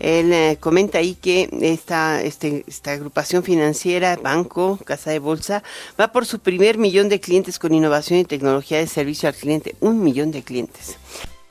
[0.00, 5.62] Él eh, comenta ahí que esta, este, esta agrupación financiera, banco, casa de bolsa,
[6.00, 9.76] va por su primer millón de clientes con innovación y tecnología de servicio al cliente.
[9.80, 10.96] Un millón de clientes.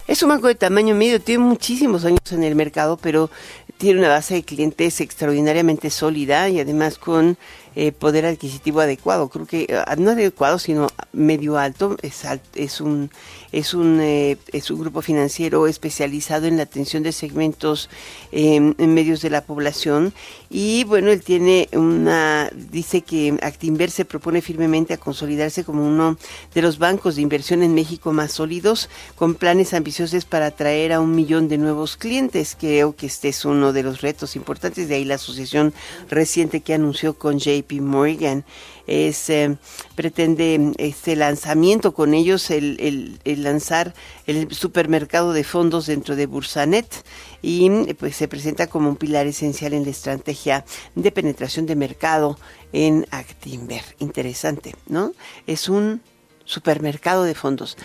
[0.07, 3.29] Es un banco de tamaño medio, tiene muchísimos años en el mercado, pero
[3.77, 7.37] tiene una base de clientes extraordinariamente sólida y además con
[7.75, 9.29] eh, poder adquisitivo adecuado.
[9.29, 11.97] Creo que ah, no adecuado, sino medio alto.
[12.01, 12.23] Es,
[12.55, 13.09] es un
[13.51, 17.89] es un eh, es un grupo financiero especializado en la atención de segmentos
[18.31, 20.13] em, en medios de la población
[20.49, 26.17] y bueno él tiene una dice que Actinver se propone firmemente a consolidarse como uno
[26.53, 30.99] de los bancos de inversión en México más sólidos con planes ambiciosos para atraer a
[30.99, 32.55] un millón de nuevos clientes.
[32.59, 35.73] Creo que este es uno de los retos importantes de ahí la asociación
[36.09, 38.45] reciente que anunció con J JP Morgan.
[38.87, 39.57] Es, eh,
[39.95, 43.93] pretende este lanzamiento con ellos el, lanzar
[44.25, 47.05] el supermercado de fondos dentro de Bursanet
[47.41, 52.39] y pues se presenta como un pilar esencial en la estrategia de penetración de mercado
[52.73, 53.83] en Actinver.
[53.99, 55.13] Interesante, ¿no?
[55.45, 56.01] Es un
[56.45, 57.77] supermercado de fondos.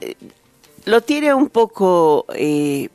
[0.00, 0.14] Eh,
[0.84, 2.88] lo tiene un poco eh,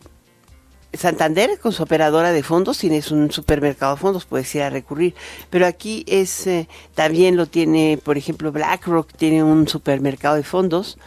[0.93, 5.15] Santander con su operadora de fondos, tienes un supermercado de fondos, puedes ir a recurrir,
[5.49, 10.97] pero aquí es eh, también lo tiene, por ejemplo, BlackRock tiene un supermercado de fondos.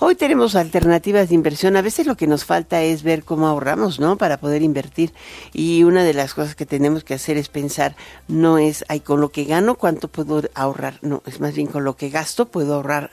[0.00, 1.76] Hoy tenemos alternativas de inversión.
[1.76, 4.16] A veces lo que nos falta es ver cómo ahorramos, ¿no?
[4.16, 5.12] Para poder invertir.
[5.52, 7.96] Y una de las cosas que tenemos que hacer es pensar,
[8.28, 11.00] no es, ay, con lo que gano, ¿cuánto puedo ahorrar?
[11.02, 13.10] No, es más bien con lo que gasto, puedo ahorrar.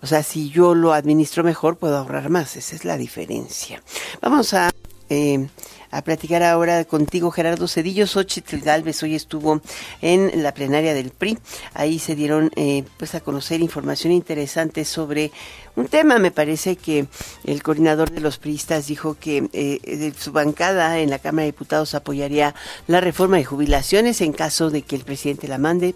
[0.00, 2.56] O sea, si yo lo administro mejor, puedo ahorrar más.
[2.56, 3.82] Esa es la diferencia.
[4.22, 4.70] Vamos a
[5.12, 5.46] eh,
[5.90, 8.06] a platicar ahora contigo, Gerardo Cedillo.
[8.06, 9.60] Xochitl Galvez hoy estuvo
[10.00, 11.38] en la plenaria del PRI.
[11.74, 15.32] Ahí se dieron eh, pues a conocer información interesante sobre
[15.76, 16.18] un tema.
[16.18, 17.08] Me parece que
[17.44, 21.94] el coordinador de los priistas dijo que eh, su bancada en la Cámara de Diputados
[21.94, 22.54] apoyaría
[22.86, 25.94] la reforma de jubilaciones en caso de que el presidente la mande.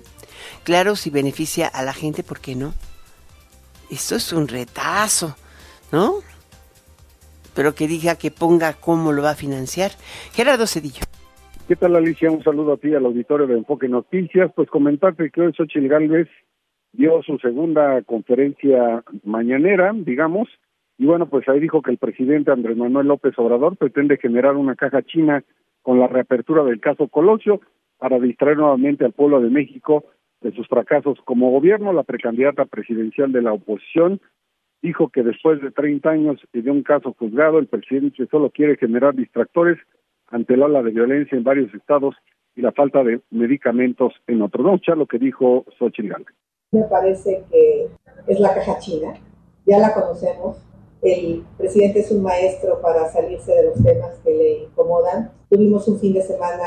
[0.62, 2.74] Claro, si beneficia a la gente, ¿por qué no?
[3.88, 5.36] Esto es un retazo,
[5.90, 6.35] ¿no?
[7.56, 9.90] Pero que diga que ponga cómo lo va a financiar.
[10.32, 11.02] Gerardo Cedillo.
[11.66, 12.30] ¿Qué tal Alicia?
[12.30, 14.52] Un saludo a ti al auditorio de Enfoque Noticias.
[14.54, 16.28] Pues comentarte que hoy Xochitl Galvez
[16.92, 20.48] dio su segunda conferencia mañanera, digamos,
[20.98, 24.76] y bueno, pues ahí dijo que el presidente Andrés Manuel López Obrador pretende generar una
[24.76, 25.44] caja china
[25.82, 27.60] con la reapertura del caso Colosio
[27.98, 30.04] para distraer nuevamente al pueblo de México
[30.40, 31.92] de sus fracasos como gobierno.
[31.92, 34.20] La precandidata presidencial de la oposición
[34.86, 38.76] dijo que después de 30 años y de un caso juzgado, el presidente solo quiere
[38.76, 39.78] generar distractores
[40.28, 42.14] ante la ola de violencia en varios estados
[42.54, 44.64] y la falta de medicamentos en otros.
[44.64, 46.14] No, lo que dijo Xochitl.
[46.70, 47.88] Me parece que
[48.28, 49.14] es la caja china,
[49.66, 50.56] ya la conocemos.
[51.02, 55.32] El presidente es un maestro para salirse de los temas que le incomodan.
[55.50, 56.64] Tuvimos un fin de semana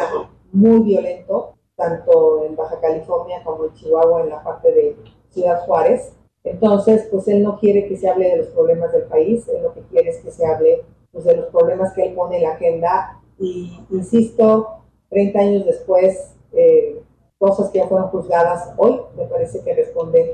[0.51, 4.95] muy violento, tanto en Baja California como en Chihuahua, en la parte de
[5.29, 9.47] Ciudad Juárez entonces, pues él no quiere que se hable de los problemas del país,
[9.49, 12.37] él lo que quiere es que se hable pues, de los problemas que él pone
[12.37, 14.67] en la agenda y, insisto,
[15.09, 17.01] 30 años después, eh,
[17.37, 20.27] cosas que ya fueron juzgadas hoy, me parece que responden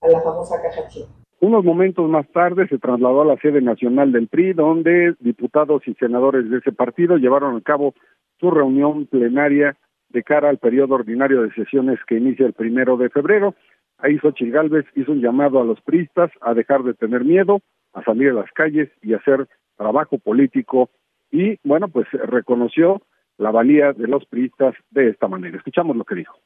[0.00, 1.08] a la famosa caja china.
[1.40, 5.94] Unos momentos más tarde se trasladó a la sede nacional del PRI, donde diputados y
[5.94, 7.94] senadores de ese partido llevaron a cabo
[8.38, 9.76] su reunión plenaria
[10.10, 13.54] de cara al periodo ordinario de sesiones que inicia el primero de febrero.
[14.02, 17.60] Ahí Xochitl Galvez hizo un llamado a los priistas a dejar de tener miedo,
[17.92, 19.46] a salir a las calles y hacer
[19.76, 20.90] trabajo político
[21.30, 23.02] y, bueno, pues reconoció
[23.38, 25.56] la valía de los priistas de esta manera.
[25.56, 26.36] Escuchamos lo que dijo.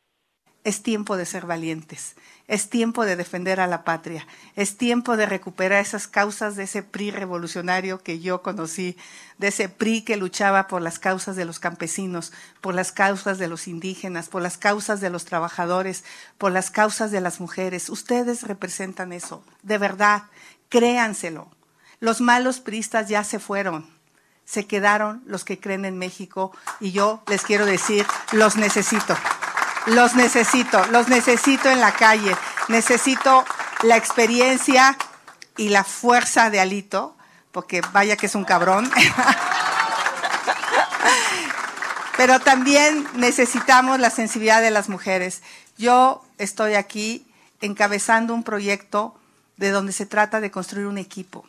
[0.64, 2.16] Es tiempo de ser valientes,
[2.48, 6.82] es tiempo de defender a la patria, es tiempo de recuperar esas causas de ese
[6.82, 8.96] PRI revolucionario que yo conocí,
[9.36, 13.46] de ese PRI que luchaba por las causas de los campesinos, por las causas de
[13.46, 16.02] los indígenas, por las causas de los trabajadores,
[16.38, 17.90] por las causas de las mujeres.
[17.90, 20.24] Ustedes representan eso, de verdad
[20.70, 21.48] créanselo.
[22.00, 23.88] Los malos pristas ya se fueron.
[24.44, 29.16] Se quedaron los que creen en México y yo les quiero decir, los necesito.
[29.86, 32.34] Los necesito, los necesito en la calle.
[32.68, 33.44] Necesito
[33.82, 34.96] la experiencia
[35.56, 37.16] y la fuerza de Alito,
[37.52, 38.90] porque vaya que es un cabrón.
[42.16, 45.42] Pero también necesitamos la sensibilidad de las mujeres.
[45.76, 47.26] Yo estoy aquí
[47.60, 49.14] encabezando un proyecto
[49.56, 51.44] de donde se trata de construir un equipo.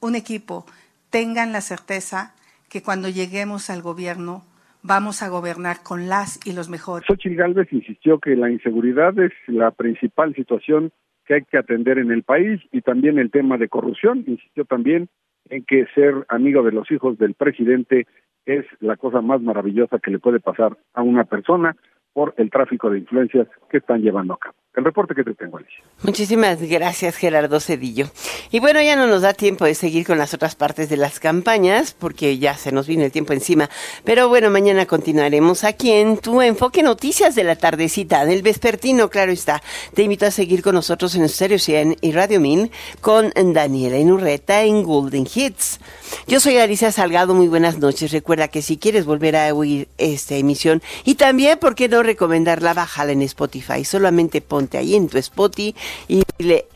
[0.00, 0.66] Un equipo.
[1.10, 2.32] Tengan la certeza
[2.68, 4.44] que cuando lleguemos al gobierno
[4.82, 7.06] vamos a gobernar con las y los mejores.
[7.06, 10.92] Xochitl Gálvez insistió que la inseguridad es la principal situación
[11.24, 14.24] que hay que atender en el país y también el tema de corrupción.
[14.26, 15.08] Insistió también
[15.50, 18.06] en que ser amigo de los hijos del presidente
[18.44, 21.76] es la cosa más maravillosa que le puede pasar a una persona
[22.12, 24.61] por el tráfico de influencias que están llevando a cabo.
[24.74, 25.84] El reporte que te tengo, Alicia.
[26.02, 28.10] Muchísimas gracias, Gerardo Cedillo.
[28.50, 31.20] Y bueno, ya no nos da tiempo de seguir con las otras partes de las
[31.20, 33.68] campañas, porque ya se nos viene el tiempo encima.
[34.02, 39.30] Pero bueno, mañana continuaremos aquí en tu Enfoque Noticias de la tardecita, del vespertino, claro
[39.30, 39.62] está.
[39.92, 42.70] Te invito a seguir con nosotros en Stereo 100 y Radio Min
[43.02, 45.80] con Daniela Inurreta en Golden Hits.
[46.26, 48.10] Yo soy Alicia Salgado, muy buenas noches.
[48.10, 52.72] Recuerda que si quieres volver a oír esta emisión y también, ¿por qué no recomendarla?
[52.72, 53.84] Bájala en Spotify.
[53.84, 55.74] Solamente pon ahí en tu Spotify
[56.08, 56.66] y le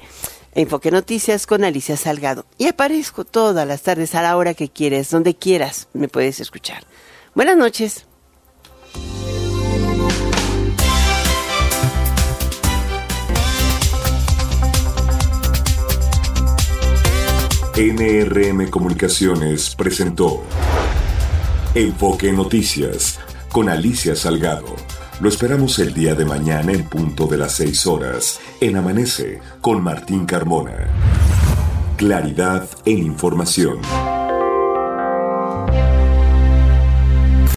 [0.56, 2.46] Enfoque Noticias con Alicia Salgado.
[2.56, 6.84] Y aparezco todas las tardes a la hora que quieres, donde quieras, me puedes escuchar.
[7.34, 8.06] Buenas noches.
[17.76, 20.42] NRM Comunicaciones presentó
[21.74, 23.20] Enfoque Noticias
[23.52, 24.85] con Alicia Salgado
[25.20, 29.82] lo esperamos el día de mañana en punto de las 6 horas en Amanece con
[29.82, 30.88] Martín Carmona.
[31.96, 33.78] Claridad en información.